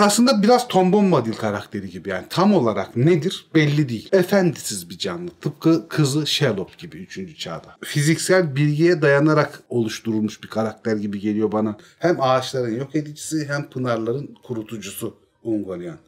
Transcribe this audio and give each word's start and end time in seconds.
Aslında 0.00 0.42
biraz 0.42 0.68
Tom 0.68 0.92
Bombadil 0.92 1.32
karakteri 1.32 1.90
gibi 1.90 2.08
yani 2.08 2.24
tam 2.30 2.54
olarak 2.54 2.96
nedir 2.96 3.46
belli 3.54 3.88
değil. 3.88 4.08
Efendisiz 4.12 4.90
bir 4.90 4.98
canlı. 4.98 5.30
Tıpkı 5.40 5.88
kızı 5.88 6.26
Sherlock 6.26 6.78
gibi 6.78 6.96
3. 6.96 7.38
çağda. 7.38 7.76
Fiziksel 7.84 8.56
bilgiye 8.56 9.02
dayanarak 9.02 9.62
oluşturulmuş 9.68 10.42
bir 10.42 10.48
karakter 10.48 10.96
gibi 10.96 11.20
geliyor 11.20 11.52
bana. 11.52 11.76
Hem 11.98 12.16
ağaçların 12.20 12.78
yok 12.78 12.96
edicisi 12.96 13.48
hem 13.48 13.70
pınarların 13.70 14.34
kurutucusu 14.42 15.16
Ungoliant. 15.42 16.00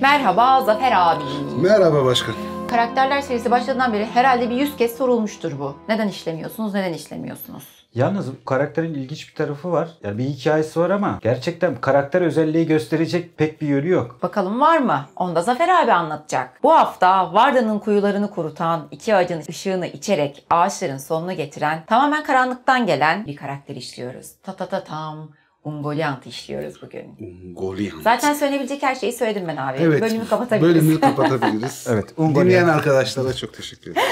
Merhaba 0.00 0.62
Zafer 0.64 0.92
abi. 0.94 1.24
Merhaba 1.62 2.04
başkan. 2.04 2.49
Karakterler 2.70 3.20
serisi 3.20 3.50
başladığından 3.50 3.92
beri 3.92 4.06
herhalde 4.06 4.50
bir 4.50 4.56
yüz 4.56 4.76
kez 4.76 4.96
sorulmuştur 4.96 5.58
bu. 5.58 5.76
Neden 5.88 6.08
işlemiyorsunuz, 6.08 6.74
neden 6.74 6.92
işlemiyorsunuz? 6.92 7.64
Yalnız 7.94 8.32
bu 8.32 8.44
karakterin 8.44 8.94
ilginç 8.94 9.28
bir 9.28 9.34
tarafı 9.34 9.72
var. 9.72 9.88
Yani 10.02 10.18
bir 10.18 10.24
hikayesi 10.24 10.80
var 10.80 10.90
ama 10.90 11.18
gerçekten 11.22 11.80
karakter 11.80 12.22
özelliği 12.22 12.66
gösterecek 12.66 13.38
pek 13.38 13.60
bir 13.60 13.66
yönü 13.66 13.88
yok. 13.88 14.18
Bakalım 14.22 14.60
var 14.60 14.78
mı? 14.78 15.06
Onu 15.16 15.34
da 15.34 15.42
Zafer 15.42 15.68
abi 15.68 15.92
anlatacak. 15.92 16.62
Bu 16.62 16.72
hafta 16.72 17.34
Varda'nın 17.34 17.78
kuyularını 17.78 18.30
kurutan, 18.30 18.88
iki 18.90 19.14
ağacın 19.14 19.42
ışığını 19.48 19.86
içerek 19.86 20.46
ağaçların 20.50 20.98
sonuna 20.98 21.32
getiren, 21.32 21.84
tamamen 21.86 22.24
karanlıktan 22.24 22.86
gelen 22.86 23.26
bir 23.26 23.36
karakter 23.36 23.76
işliyoruz. 23.76 24.32
Ta 24.42 24.52
ta 24.52 24.66
ta 24.66 24.84
tam. 24.84 25.28
Ungoliant 25.64 26.26
işliyoruz 26.26 26.82
bugün. 26.82 27.04
Ungoliant. 27.48 28.02
Zaten 28.02 28.34
söylenebilecek 28.34 28.82
her 28.82 28.94
şeyi 28.94 29.12
söyledim 29.12 29.48
ben 29.48 29.56
abi. 29.56 29.78
Evet. 29.80 30.02
Bölümü 30.02 30.28
kapatabiliriz. 30.28 30.74
Bölümü 30.84 31.00
kapatabiliriz. 31.00 31.86
Evet, 31.90 32.04
Ungoliant. 32.16 32.46
Dinleyen 32.46 32.68
arkadaşlara 32.68 33.32
çok 33.32 33.54
teşekkür 33.54 33.90
ederim. 33.90 34.06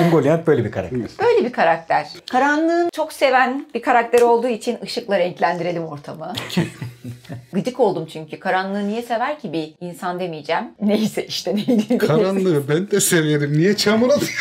Ungoliant 0.06 0.46
böyle 0.46 0.64
bir 0.64 0.70
karakter. 0.70 1.00
Böyle 1.26 1.44
bir 1.44 1.52
karakter. 1.52 2.08
Karanlığın 2.30 2.90
çok 2.92 3.12
seven 3.12 3.66
bir 3.74 3.82
karakter 3.82 4.20
olduğu 4.20 4.48
için 4.48 4.78
ışıkla 4.82 5.18
renklendirelim 5.18 5.84
ortamı. 5.84 6.32
Gıcık 7.52 7.80
oldum 7.80 8.06
çünkü. 8.12 8.38
Karanlığı 8.40 8.88
niye 8.88 9.02
sever 9.02 9.40
ki 9.40 9.52
bir 9.52 9.74
insan 9.80 10.20
demeyeceğim. 10.20 10.64
Neyse 10.80 11.26
işte 11.26 11.56
neydi. 11.56 11.98
Karanlığı 11.98 12.68
ben 12.68 12.90
de 12.90 13.00
severim. 13.00 13.52
Niye 13.58 13.76
çamur 13.76 14.08
atıyor? 14.10 14.32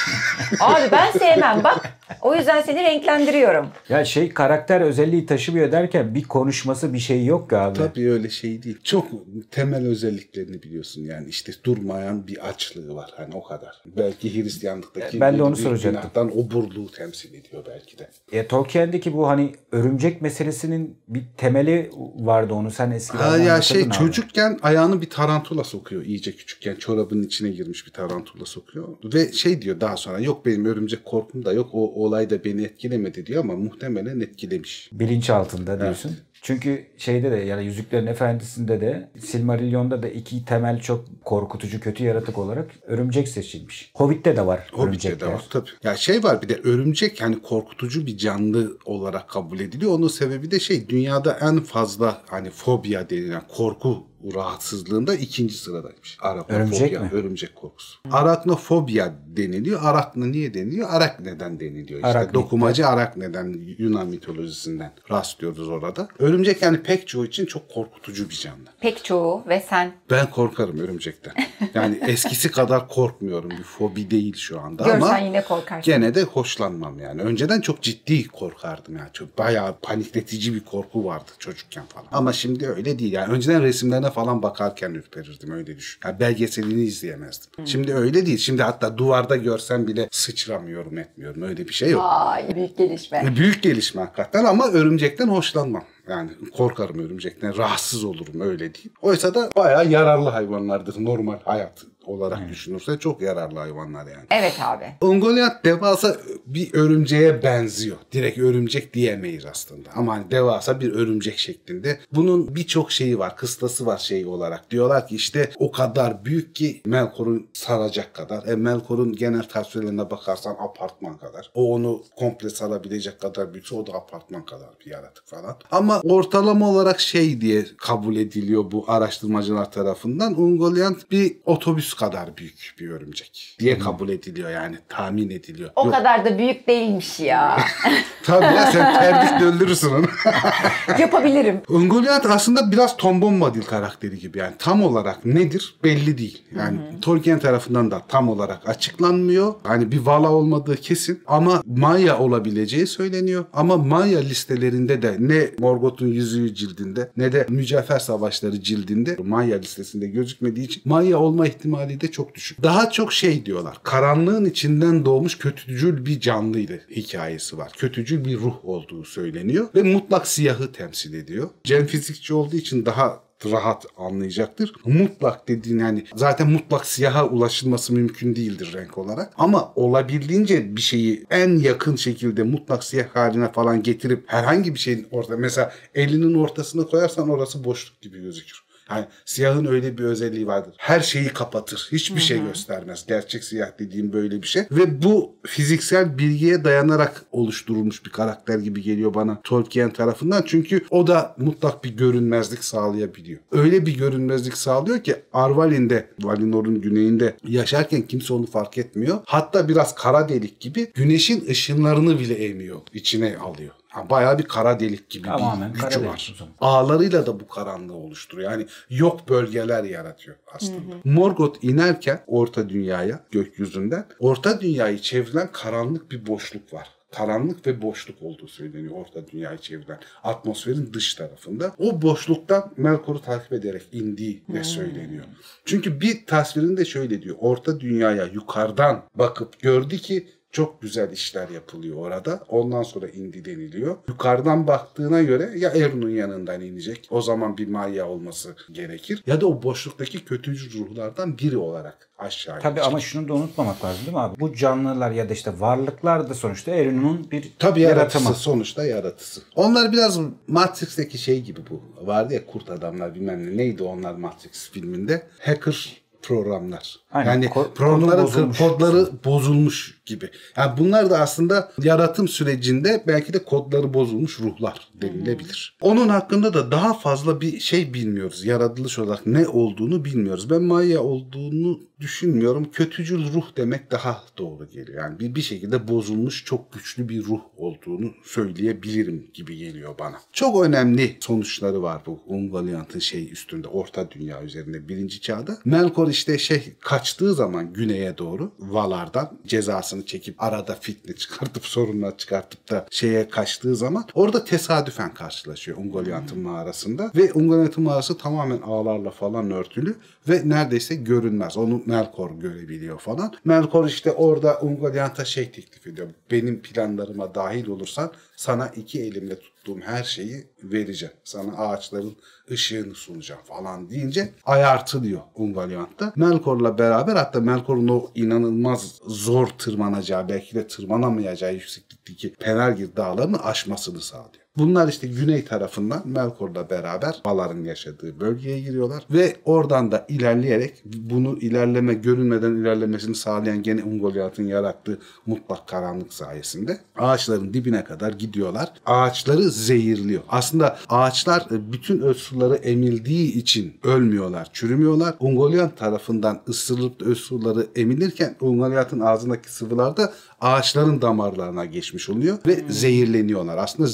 Abi 0.59 0.91
ben 0.91 1.11
sevmem 1.11 1.61
bak. 1.63 1.98
O 2.21 2.35
yüzden 2.35 2.61
seni 2.61 2.83
renklendiriyorum. 2.83 3.67
Ya 3.89 4.05
şey 4.05 4.29
karakter 4.29 4.81
özelliği 4.81 5.25
taşımıyor 5.25 5.71
derken 5.71 6.15
bir 6.15 6.23
konuşması 6.23 6.93
bir 6.93 6.99
şey 6.99 7.25
yok 7.25 7.49
ki 7.49 7.57
abi. 7.57 7.77
Tabii 7.77 8.11
öyle 8.11 8.29
şey 8.29 8.63
değil. 8.63 8.77
Çok 8.83 9.07
temel 9.51 9.85
özelliklerini 9.87 10.63
biliyorsun 10.63 11.01
yani 11.01 11.29
işte 11.29 11.51
durmayan 11.63 12.27
bir 12.27 12.49
açlığı 12.49 12.95
var 12.95 13.11
hani 13.17 13.35
o 13.35 13.43
kadar. 13.43 13.81
Belki 13.97 14.43
Hristiyanlıktaki 14.43 15.21
Ben 15.21 15.37
de 15.37 15.43
onu 15.43 15.55
bir 15.55 15.61
soracaktım. 15.61 16.31
oburluğu 16.35 16.91
temsil 16.91 17.33
ediyor 17.33 17.63
belki 17.67 17.97
de. 17.97 18.09
E, 18.31 18.47
Tolkien'deki 18.47 19.13
bu 19.13 19.27
hani 19.27 19.51
örümcek 19.71 20.21
meselesinin 20.21 20.97
bir 21.07 21.23
temeli 21.37 21.91
vardı 22.15 22.53
onu 22.53 22.71
sen 22.71 22.91
eskiden 22.91 23.23
Ha 23.23 23.37
ya 23.37 23.61
şey 23.61 23.81
abi. 23.83 23.91
çocukken 23.91 24.59
ayağını 24.61 25.01
bir 25.01 25.09
tarantula 25.09 25.63
sokuyor 25.63 26.05
iyice 26.05 26.31
küçükken 26.31 26.75
çorabının 26.75 27.23
içine 27.23 27.49
girmiş 27.49 27.85
bir 27.87 27.91
tarantula 27.91 28.45
sokuyor 28.45 28.87
ve 29.13 29.31
şey 29.31 29.61
diyor 29.61 29.81
daha 29.81 29.97
sonra 29.97 30.19
yok 30.19 30.45
benim 30.45 30.65
örümcek 30.65 31.05
korkum 31.05 31.45
da 31.45 31.53
yok 31.53 31.69
o 31.73 31.98
olay 32.05 32.29
da 32.29 32.43
beni 32.43 32.63
etkilemedi 32.63 33.25
diyor 33.25 33.43
ama 33.43 33.55
muhtemelen 33.55 34.19
etkilemiş. 34.19 34.89
bilinç 34.91 35.29
altında 35.29 35.81
diyorsun. 35.81 36.17
Çünkü 36.41 36.85
şeyde 36.97 37.31
de 37.31 37.35
yani 37.35 37.65
Yüzüklerin 37.65 38.07
Efendisi'nde 38.07 38.81
de 38.81 39.09
Silmarillion'da 39.19 40.03
da 40.03 40.07
iki 40.09 40.45
temel 40.45 40.79
çok 40.79 41.05
korkutucu 41.25 41.79
kötü 41.79 42.03
yaratık 42.03 42.37
olarak 42.37 42.71
örümcek 42.87 43.27
seçilmiş. 43.27 43.91
Hobbit'te 43.95 44.35
de 44.37 44.45
var 44.45 44.59
Hobbit'te 44.71 44.81
örümcekler. 44.83 45.29
de 45.29 45.33
var 45.33 45.47
tabii. 45.49 45.69
Ya 45.83 45.95
şey 45.95 46.23
var 46.23 46.41
bir 46.41 46.49
de 46.49 46.55
örümcek 46.63 47.21
hani 47.21 47.41
korkutucu 47.41 48.05
bir 48.05 48.17
canlı 48.17 48.77
olarak 48.85 49.29
kabul 49.29 49.59
ediliyor. 49.59 49.91
Onun 49.91 50.07
sebebi 50.07 50.51
de 50.51 50.59
şey 50.59 50.89
dünyada 50.89 51.37
en 51.41 51.59
fazla 51.59 52.21
hani 52.29 52.49
fobia 52.49 53.09
denilen 53.09 53.41
korku 53.47 54.07
rahatsızlığında 54.33 55.15
ikinci 55.15 55.53
sıradaymış. 55.53 56.17
Arachnofobia, 56.21 56.57
Örümcek 56.57 57.01
mi? 57.01 57.09
Örümcek 57.13 57.55
korkusu. 57.55 57.99
Arachnofobia 58.11 59.13
deniliyor. 59.27 59.79
Arakna 59.83 60.25
niye 60.25 60.53
deniliyor? 60.53 60.87
Arak 60.91 61.19
neden 61.19 61.59
deniliyor. 61.59 61.99
İşte 61.99 62.07
Araknid. 62.07 62.33
dokumacı 62.33 62.87
arak 62.87 63.17
neden 63.17 63.59
Yunan 63.77 64.07
mitolojisinden 64.07 64.91
rastlıyoruz 65.11 65.69
orada. 65.69 66.07
Örümcek 66.19 66.61
yani 66.61 66.83
pek 66.83 67.07
çoğu 67.07 67.25
için 67.25 67.45
çok 67.45 67.69
korkutucu 67.69 68.29
bir 68.29 68.35
canlı. 68.35 68.69
Pek 68.81 69.03
çoğu 69.03 69.43
ve 69.47 69.63
sen 69.69 69.93
Ben 70.11 70.29
korkarım 70.29 70.79
örümcekten. 70.79 71.33
Yani 71.73 71.99
eskisi 72.07 72.51
kadar 72.51 72.87
korkmuyorum. 72.87 73.49
Bir 73.49 73.63
fobi 73.63 74.11
değil 74.11 74.35
şu 74.37 74.59
anda 74.59 74.83
görsen 74.83 75.01
ama 75.01 75.17
yine 75.17 75.43
korkarsın. 75.43 75.91
gene 75.91 76.15
de 76.15 76.23
hoşlanmam 76.23 76.99
yani. 76.99 77.21
Önceden 77.21 77.61
çok 77.61 77.81
ciddi 77.81 78.27
korkardım 78.27 78.97
yani. 78.97 79.09
Çok 79.13 79.37
bayağı 79.37 79.75
panikletici 79.81 80.53
bir 80.53 80.59
korku 80.59 81.05
vardı 81.05 81.31
çocukken 81.39 81.83
falan. 81.85 82.07
Ama 82.11 82.33
şimdi 82.33 82.67
öyle 82.67 82.99
değil. 82.99 83.13
Yani 83.13 83.33
önceden 83.33 83.63
resimlerine 83.63 84.11
falan 84.11 84.43
bakarken 84.43 84.91
ürperirdim 84.91 85.51
öyle 85.51 85.77
düşün. 85.77 85.99
Yani 86.05 86.19
belgeselini 86.19 86.83
izleyemezdim. 86.83 87.67
Şimdi 87.67 87.93
öyle 87.93 88.25
değil. 88.25 88.37
Şimdi 88.37 88.63
hatta 88.63 88.97
duvarda 88.97 89.35
görsem 89.35 89.87
bile 89.87 90.07
sıçramıyorum 90.11 90.97
etmiyorum. 90.97 91.41
Öyle 91.41 91.67
bir 91.67 91.73
şey 91.73 91.89
yok. 91.89 92.03
Vay 92.03 92.55
büyük 92.55 92.77
gelişme. 92.77 93.33
Büyük 93.35 93.63
gelişme 93.63 94.01
hakikaten 94.01 94.45
ama 94.45 94.67
örümcekten 94.67 95.27
hoşlanmam. 95.27 95.83
Yani 96.09 96.31
korkarım 96.57 96.99
örümcekten, 96.99 97.57
rahatsız 97.57 98.03
olurum 98.03 98.41
öyle 98.41 98.73
değil. 98.73 98.89
Oysa 99.01 99.33
da 99.33 99.49
bayağı 99.55 99.87
yararlı 99.87 100.29
hayvanlardır 100.29 101.05
normal 101.05 101.39
hayat 101.45 101.85
olarak 102.09 102.49
düşünürse 102.49 102.97
çok 102.99 103.21
yararlı 103.21 103.59
hayvanlar 103.59 104.07
yani. 104.07 104.25
Evet 104.31 104.55
abi. 104.61 104.85
Ungoliant 105.01 105.65
devasa 105.65 106.17
bir 106.45 106.73
örümceğe 106.73 107.43
benziyor. 107.43 107.97
Direkt 108.11 108.37
örümcek 108.37 108.93
diyemeyiz 108.93 109.45
aslında. 109.45 109.89
Ama 109.95 110.13
hani 110.13 110.31
devasa 110.31 110.79
bir 110.81 110.91
örümcek 110.91 111.37
şeklinde. 111.37 111.99
Bunun 112.11 112.55
birçok 112.55 112.91
şeyi 112.91 113.19
var, 113.19 113.37
kıstası 113.37 113.85
var 113.85 113.97
şey 113.97 114.25
olarak. 114.25 114.71
Diyorlar 114.71 115.07
ki 115.07 115.15
işte 115.15 115.49
o 115.59 115.71
kadar 115.71 116.25
büyük 116.25 116.55
ki 116.55 116.81
Melkor'un 116.85 117.47
saracak 117.53 118.13
kadar. 118.13 118.47
E 118.47 118.55
Melkor'un 118.55 119.13
genel 119.13 119.43
tasvirlerine 119.43 120.09
bakarsan 120.09 120.55
apartman 120.59 121.17
kadar. 121.17 121.51
O 121.53 121.73
onu 121.73 122.03
komple 122.15 122.49
sarabilecek 122.49 123.21
kadar 123.21 123.53
büyükse 123.53 123.75
o 123.75 123.87
da 123.87 123.93
apartman 123.93 124.45
kadar 124.45 124.69
bir 124.85 124.91
yaratık 124.91 125.27
falan. 125.27 125.57
Ama 125.71 126.01
ortalama 126.03 126.69
olarak 126.69 126.99
şey 126.99 127.41
diye 127.41 127.65
kabul 127.77 128.15
ediliyor 128.15 128.71
bu 128.71 128.85
araştırmacılar 128.87 129.71
tarafından. 129.71 130.41
Ungoliant 130.41 131.11
bir 131.11 131.37
otobüs 131.45 131.93
kadar 131.99 132.37
büyük 132.37 132.75
bir 132.79 132.89
örümcek 132.89 133.55
diye 133.59 133.79
kabul 133.79 134.09
ediliyor 134.09 134.49
yani 134.49 134.75
tahmin 134.89 135.29
ediliyor. 135.29 135.69
O 135.75 135.85
Yok, 135.85 135.93
kadar 135.93 136.25
da 136.25 136.37
büyük 136.37 136.67
değilmiş 136.67 137.19
ya. 137.19 137.59
Tabii 138.23 138.45
ya 138.45 138.71
sen 138.71 138.93
terdik 138.93 139.41
öldürürsün 139.41 139.89
onu. 139.89 140.05
Yapabilirim. 140.99 141.61
Ungoliant 141.69 142.25
aslında 142.25 142.71
biraz 142.71 142.97
Tom 142.97 143.21
Bombadil 143.21 143.61
karakteri 143.61 144.19
gibi 144.19 144.37
yani 144.37 144.53
tam 144.59 144.83
olarak 144.83 145.25
nedir 145.25 145.75
belli 145.83 146.17
değil. 146.17 146.43
Yani 146.57 146.79
Tolkien 147.01 147.39
tarafından 147.39 147.91
da 147.91 148.01
tam 148.07 148.29
olarak 148.29 148.69
açıklanmıyor. 148.69 149.53
Hani 149.63 149.91
bir 149.91 149.99
Vala 149.99 150.31
olmadığı 150.31 150.75
kesin 150.75 151.23
ama 151.27 151.63
Maya 151.65 152.19
olabileceği 152.19 152.87
söyleniyor. 152.87 153.45
Ama 153.53 153.77
Maya 153.77 154.19
listelerinde 154.19 155.01
de 155.01 155.15
ne 155.19 155.49
Morgoth'un 155.59 156.07
yüzüğü 156.07 156.55
cildinde 156.55 157.11
ne 157.17 157.31
de 157.31 157.45
Mücevher 157.49 157.99
Savaşları 157.99 158.61
cildinde 158.61 159.17
Maya 159.23 159.57
listesinde 159.57 160.07
gözükmediği 160.07 160.65
için 160.65 160.81
Maya 160.85 161.17
olma 161.17 161.47
ihtimali 161.47 161.88
de 162.01 162.11
çok 162.11 162.35
düşük. 162.35 162.63
Daha 162.63 162.91
çok 162.91 163.13
şey 163.13 163.45
diyorlar. 163.45 163.77
Karanlığın 163.83 164.45
içinden 164.45 165.05
doğmuş 165.05 165.37
kötücül 165.37 166.05
bir 166.05 166.19
canlıydı 166.19 166.81
hikayesi 166.91 167.57
var. 167.57 167.71
Kötücül 167.77 168.25
bir 168.25 168.37
ruh 168.37 168.65
olduğu 168.65 169.05
söyleniyor 169.05 169.67
ve 169.75 169.83
mutlak 169.83 170.27
siyahı 170.27 170.71
temsil 170.71 171.13
ediyor. 171.13 171.49
Cem 171.63 171.85
fizikçi 171.85 172.33
olduğu 172.33 172.55
için 172.55 172.85
daha 172.85 173.29
rahat 173.45 173.85
anlayacaktır. 173.97 174.73
Mutlak 174.85 175.47
dediğin 175.47 175.79
yani 175.79 176.05
zaten 176.15 176.49
mutlak 176.49 176.85
siyaha 176.85 177.27
ulaşılması 177.27 177.93
mümkün 177.93 178.35
değildir 178.35 178.73
renk 178.73 178.97
olarak. 178.97 179.33
Ama 179.37 179.73
olabildiğince 179.75 180.75
bir 180.75 180.81
şeyi 180.81 181.25
en 181.29 181.57
yakın 181.57 181.95
şekilde 181.95 182.43
mutlak 182.43 182.83
siyah 182.83 183.15
haline 183.15 183.51
falan 183.51 183.83
getirip 183.83 184.23
herhangi 184.27 184.73
bir 184.73 184.79
şeyin 184.79 185.07
orta 185.11 185.37
mesela 185.37 185.73
elinin 185.95 186.33
ortasına 186.33 186.85
koyarsan 186.85 187.29
orası 187.29 187.63
boşluk 187.63 188.01
gibi 188.01 188.21
gözükür. 188.21 188.68
Yani 188.89 189.05
siyahın 189.25 189.65
öyle 189.65 189.97
bir 189.97 190.03
özelliği 190.03 190.47
vardır. 190.47 190.73
Her 190.77 190.99
şeyi 190.99 191.27
kapatır. 191.27 191.89
Hiçbir 191.91 192.21
şey 192.21 192.43
göstermez. 192.43 193.05
Gerçek 193.07 193.43
siyah 193.43 193.79
dediğim 193.79 194.13
böyle 194.13 194.41
bir 194.41 194.47
şey. 194.47 194.63
Ve 194.71 195.03
bu 195.03 195.35
fiziksel 195.47 196.17
bilgiye 196.17 196.63
dayanarak 196.63 197.25
oluşturulmuş 197.31 198.05
bir 198.05 198.09
karakter 198.09 198.59
gibi 198.59 198.81
geliyor 198.81 199.13
bana 199.13 199.41
Tolkien 199.43 199.93
tarafından. 199.93 200.43
Çünkü 200.45 200.85
o 200.89 201.07
da 201.07 201.35
mutlak 201.37 201.83
bir 201.83 201.89
görünmezlik 201.89 202.63
sağlayabiliyor. 202.63 203.39
Öyle 203.51 203.85
bir 203.85 203.97
görünmezlik 203.97 204.57
sağlıyor 204.57 205.03
ki 205.03 205.15
Arvalin'de, 205.33 206.07
Valinor'un 206.21 206.81
güneyinde 206.81 207.37
yaşarken 207.47 208.01
kimse 208.01 208.33
onu 208.33 208.45
fark 208.45 208.77
etmiyor. 208.77 209.17
Hatta 209.25 209.69
biraz 209.69 209.95
kara 209.95 210.29
delik 210.29 210.59
gibi 210.59 210.91
güneşin 210.93 211.45
ışınlarını 211.49 212.19
bile 212.19 212.33
emiyor. 212.33 212.79
içine 212.93 213.37
alıyor. 213.37 213.71
Ha, 213.89 214.09
bayağı 214.09 214.39
bir 214.39 214.43
kara 214.43 214.79
delik 214.79 215.09
gibi 215.09 215.27
Tamamen 215.27 215.73
bir 215.73 215.79
gücü 215.79 215.99
delik 215.99 216.07
var. 216.09 216.33
zaman. 216.39 216.53
Ağlarıyla 216.61 217.25
da 217.25 217.39
bu 217.39 217.47
karanlığı 217.47 217.93
oluşturuyor. 217.93 218.51
Yani 218.51 218.65
yok 218.89 219.29
bölgeler 219.29 219.83
yaratıyor 219.83 220.37
aslında. 220.55 220.95
Morgoth 221.03 221.63
inerken 221.63 222.23
orta 222.27 222.69
dünyaya 222.69 223.19
gökyüzünden 223.31 224.05
orta 224.19 224.61
dünyayı 224.61 224.99
çevrilen 224.99 225.49
karanlık 225.51 226.11
bir 226.11 226.27
boşluk 226.27 226.73
var. 226.73 226.87
Karanlık 227.15 227.67
ve 227.67 227.81
boşluk 227.81 228.21
olduğu 228.21 228.47
söyleniyor 228.47 228.93
orta 228.95 229.27
dünyayı 229.27 229.57
çeviren 229.57 229.99
atmosferin 230.23 230.93
dış 230.93 231.13
tarafında. 231.15 231.71
O 231.77 232.01
boşluktan 232.01 232.73
Melkor'u 232.77 233.21
takip 233.21 233.53
ederek 233.53 233.83
indiği 233.91 234.43
de 234.53 234.63
söyleniyor. 234.63 235.23
Çünkü 235.65 236.01
bir 236.01 236.25
tasvirinde 236.25 236.85
şöyle 236.85 237.21
diyor. 237.21 237.35
Orta 237.39 237.79
dünyaya 237.79 238.25
yukarıdan 238.25 239.03
bakıp 239.15 239.59
gördü 239.59 239.97
ki 239.97 240.27
çok 240.51 240.81
güzel 240.81 241.11
işler 241.11 241.49
yapılıyor 241.49 241.97
orada. 241.97 242.43
Ondan 242.49 242.83
sonra 242.83 243.07
indi 243.07 243.45
deniliyor. 243.45 243.95
Yukarıdan 244.07 244.67
baktığına 244.67 245.21
göre 245.21 245.51
ya 245.57 245.69
Erun'un 245.69 246.09
yanından 246.09 246.61
inecek. 246.61 247.07
O 247.11 247.21
zaman 247.21 247.57
bir 247.57 247.67
Maya 247.67 248.07
olması 248.07 248.55
gerekir. 248.71 249.23
Ya 249.27 249.41
da 249.41 249.47
o 249.47 249.63
boşluktaki 249.63 250.25
kötücül 250.25 250.79
ruhlardan 250.79 251.37
biri 251.37 251.57
olarak 251.57 252.09
aşağı 252.19 252.59
Tabii 252.59 252.81
ama 252.81 252.99
şunu 252.99 253.27
da 253.27 253.33
unutmamak 253.33 253.85
lazım 253.85 254.01
değil 254.05 254.13
mi 254.17 254.21
abi? 254.21 254.39
Bu 254.39 254.53
canlılar 254.55 255.11
ya 255.11 255.29
da 255.29 255.33
işte 255.33 255.59
varlıklar 255.59 256.29
da 256.29 256.33
sonuçta 256.33 256.71
Erun'un 256.71 257.31
bir 257.31 257.51
Tabii 257.59 257.81
yaratımı. 257.81 258.23
yaratısı 258.23 258.43
sonuçta 258.43 258.85
yaratısı. 258.85 259.41
Onlar 259.55 259.91
biraz 259.91 260.19
Matrix'teki 260.47 261.17
şey 261.17 261.41
gibi 261.41 261.59
bu. 261.69 262.07
Vardı 262.07 262.33
ya 262.33 262.45
kurt 262.45 262.69
adamlar 262.69 263.15
bilmem 263.15 263.45
ne. 263.51 263.57
Neydi 263.57 263.83
onlar 263.83 264.13
Matrix 264.15 264.69
filminde? 264.69 265.27
Hacker 265.39 266.01
programlar. 266.21 266.95
Aynen, 267.11 267.31
Yani 267.31 267.45
ko- 267.45 267.73
programların 267.73 268.53
kodları 268.53 269.07
bozulmuş 269.25 269.98
gibi. 270.09 270.29
Yani 270.57 270.77
bunlar 270.77 271.09
da 271.09 271.19
aslında 271.19 271.71
yaratım 271.83 272.27
sürecinde 272.27 273.03
belki 273.07 273.33
de 273.33 273.43
kodları 273.43 273.93
bozulmuş 273.93 274.39
ruhlar 274.39 274.89
denilebilir. 275.01 275.77
Onun 275.81 276.09
hakkında 276.09 276.53
da 276.53 276.71
daha 276.71 276.93
fazla 276.93 277.41
bir 277.41 277.59
şey 277.59 277.93
bilmiyoruz. 277.93 278.45
Yaratılış 278.45 278.99
olarak 278.99 279.25
ne 279.25 279.47
olduğunu 279.47 280.05
bilmiyoruz. 280.05 280.49
Ben 280.49 280.61
Maya 280.61 281.03
olduğunu 281.03 281.79
düşünmüyorum. 281.99 282.71
Kötücül 282.71 283.33
ruh 283.33 283.45
demek 283.57 283.91
daha 283.91 284.23
doğru 284.37 284.69
geliyor. 284.69 285.03
Yani 285.03 285.19
bir, 285.19 285.35
bir 285.35 285.41
şekilde 285.41 285.87
bozulmuş 285.87 286.45
çok 286.45 286.73
güçlü 286.73 287.09
bir 287.09 287.23
ruh 287.23 287.41
olduğunu 287.57 288.13
söyleyebilirim 288.23 289.27
gibi 289.33 289.57
geliyor 289.57 289.95
bana. 289.99 290.15
Çok 290.33 290.63
önemli 290.63 291.17
sonuçları 291.19 291.81
var 291.81 292.01
bu 292.05 292.19
Ungoliant'ın 292.27 292.99
şey 292.99 293.31
üstünde 293.31 293.67
orta 293.67 294.11
dünya 294.11 294.43
üzerinde 294.43 294.87
birinci 294.87 295.21
çağda. 295.21 295.57
Melkor 295.65 296.07
işte 296.07 296.37
şey 296.37 296.73
kaçtığı 296.79 297.33
zaman 297.33 297.73
güneye 297.73 298.17
doğru 298.17 298.51
Valar'dan 298.59 299.39
cezasını 299.47 299.98
çekip 300.05 300.43
arada 300.43 300.75
fitne 300.75 301.15
çıkartıp 301.15 301.65
sorunlar 301.65 302.17
çıkartıp 302.17 302.69
da 302.69 302.87
şeye 302.91 303.29
kaçtığı 303.29 303.75
zaman 303.75 304.05
orada 304.13 304.43
tesadüfen 304.43 305.13
karşılaşıyor 305.13 305.77
Ungoliant'ın 305.77 306.39
mağarasında. 306.39 307.11
Ve 307.15 307.33
Ungoliant'ın 307.33 307.83
mağarası 307.83 308.17
tamamen 308.17 308.61
ağlarla 308.61 309.11
falan 309.11 309.51
örtülü 309.51 309.95
ve 310.29 310.49
neredeyse 310.49 310.95
görünmez. 310.95 311.57
Onu 311.57 311.81
Melkor 311.85 312.31
görebiliyor 312.31 312.99
falan. 312.99 313.33
Melkor 313.45 313.87
işte 313.87 314.11
orada 314.11 314.59
Ungoliant'a 314.61 315.25
şey 315.25 315.51
teklif 315.51 315.87
ediyor. 315.87 316.07
Benim 316.31 316.61
planlarıma 316.61 317.35
dahil 317.35 317.67
olursan 317.67 318.11
sana 318.35 318.67
iki 318.67 319.01
elimle 319.01 319.39
tuttuğum 319.39 319.79
her 319.79 320.03
şeyi 320.03 320.47
vereceğim. 320.63 321.13
Sana 321.23 321.57
ağaçların 321.57 322.15
ışığını 322.51 322.95
sunacağım 322.95 323.41
falan 323.43 323.89
deyince 323.89 324.33
ayartılıyor 324.45 325.21
Ungoliant'ta. 325.35 326.13
Melkor'la 326.15 326.77
beraber 326.77 327.15
hatta 327.15 327.39
Melkor'un 327.39 327.87
o 327.87 328.11
inanılmaz 328.15 328.99
zor 329.07 329.47
tırmanacağı 329.47 330.29
belki 330.29 330.55
de 330.55 330.67
tırmanamayacağı 330.67 331.53
yükseklikteki 331.53 332.33
Penelgir 332.33 332.95
dağlarını 332.95 333.45
aşmasını 333.45 334.01
sağlıyor. 334.01 334.48
Bunlar 334.57 334.87
işte 334.87 335.07
güney 335.07 335.45
tarafından 335.45 336.01
Melkor'la 336.05 336.69
beraber 336.69 337.21
Valar'ın 337.25 337.63
yaşadığı 337.63 338.19
bölgeye 338.19 338.59
giriyorlar 338.59 339.03
ve 339.11 339.35
oradan 339.45 339.91
da 339.91 340.05
ilerleyerek 340.09 340.81
bunu 340.85 341.37
ilerleme 341.37 341.93
görünmeden 341.93 342.55
ilerlemesini 342.55 343.15
sağlayan 343.15 343.63
gene 343.63 343.83
Ungoliant'ın 343.83 344.47
yarattığı 344.47 344.99
mutlak 345.25 345.67
karanlık 345.67 346.13
sayesinde 346.13 346.79
ağaçların 346.97 347.53
dibine 347.53 347.83
kadar 347.83 348.11
gidiyorlar. 348.11 348.73
Ağaçları 348.85 349.49
zehirliyor. 349.49 350.21
Aslında 350.29 350.77
ağaçlar 350.89 351.41
e, 351.51 351.71
bütün 351.71 351.99
öz 351.99 352.17
suları 352.17 352.55
emildiği 352.55 353.33
için 353.33 353.73
ölmüyorlar, 353.83 354.49
çürümüyorlar. 354.53 355.15
Ungoliant 355.19 355.77
tarafından 355.77 356.41
ısırılıp 356.49 357.17
suları 357.17 357.67
emilirken 357.75 358.35
Ungoliant'ın 358.41 358.99
ağzındaki 358.99 359.51
sıvılar 359.51 359.97
da 359.97 360.13
ağaçların 360.41 361.01
damarlarına 361.01 361.65
geçmiş 361.65 362.09
oluyor 362.09 362.37
ve 362.47 362.63
zehirleniyorlar. 362.69 363.57
Aslında 363.57 363.87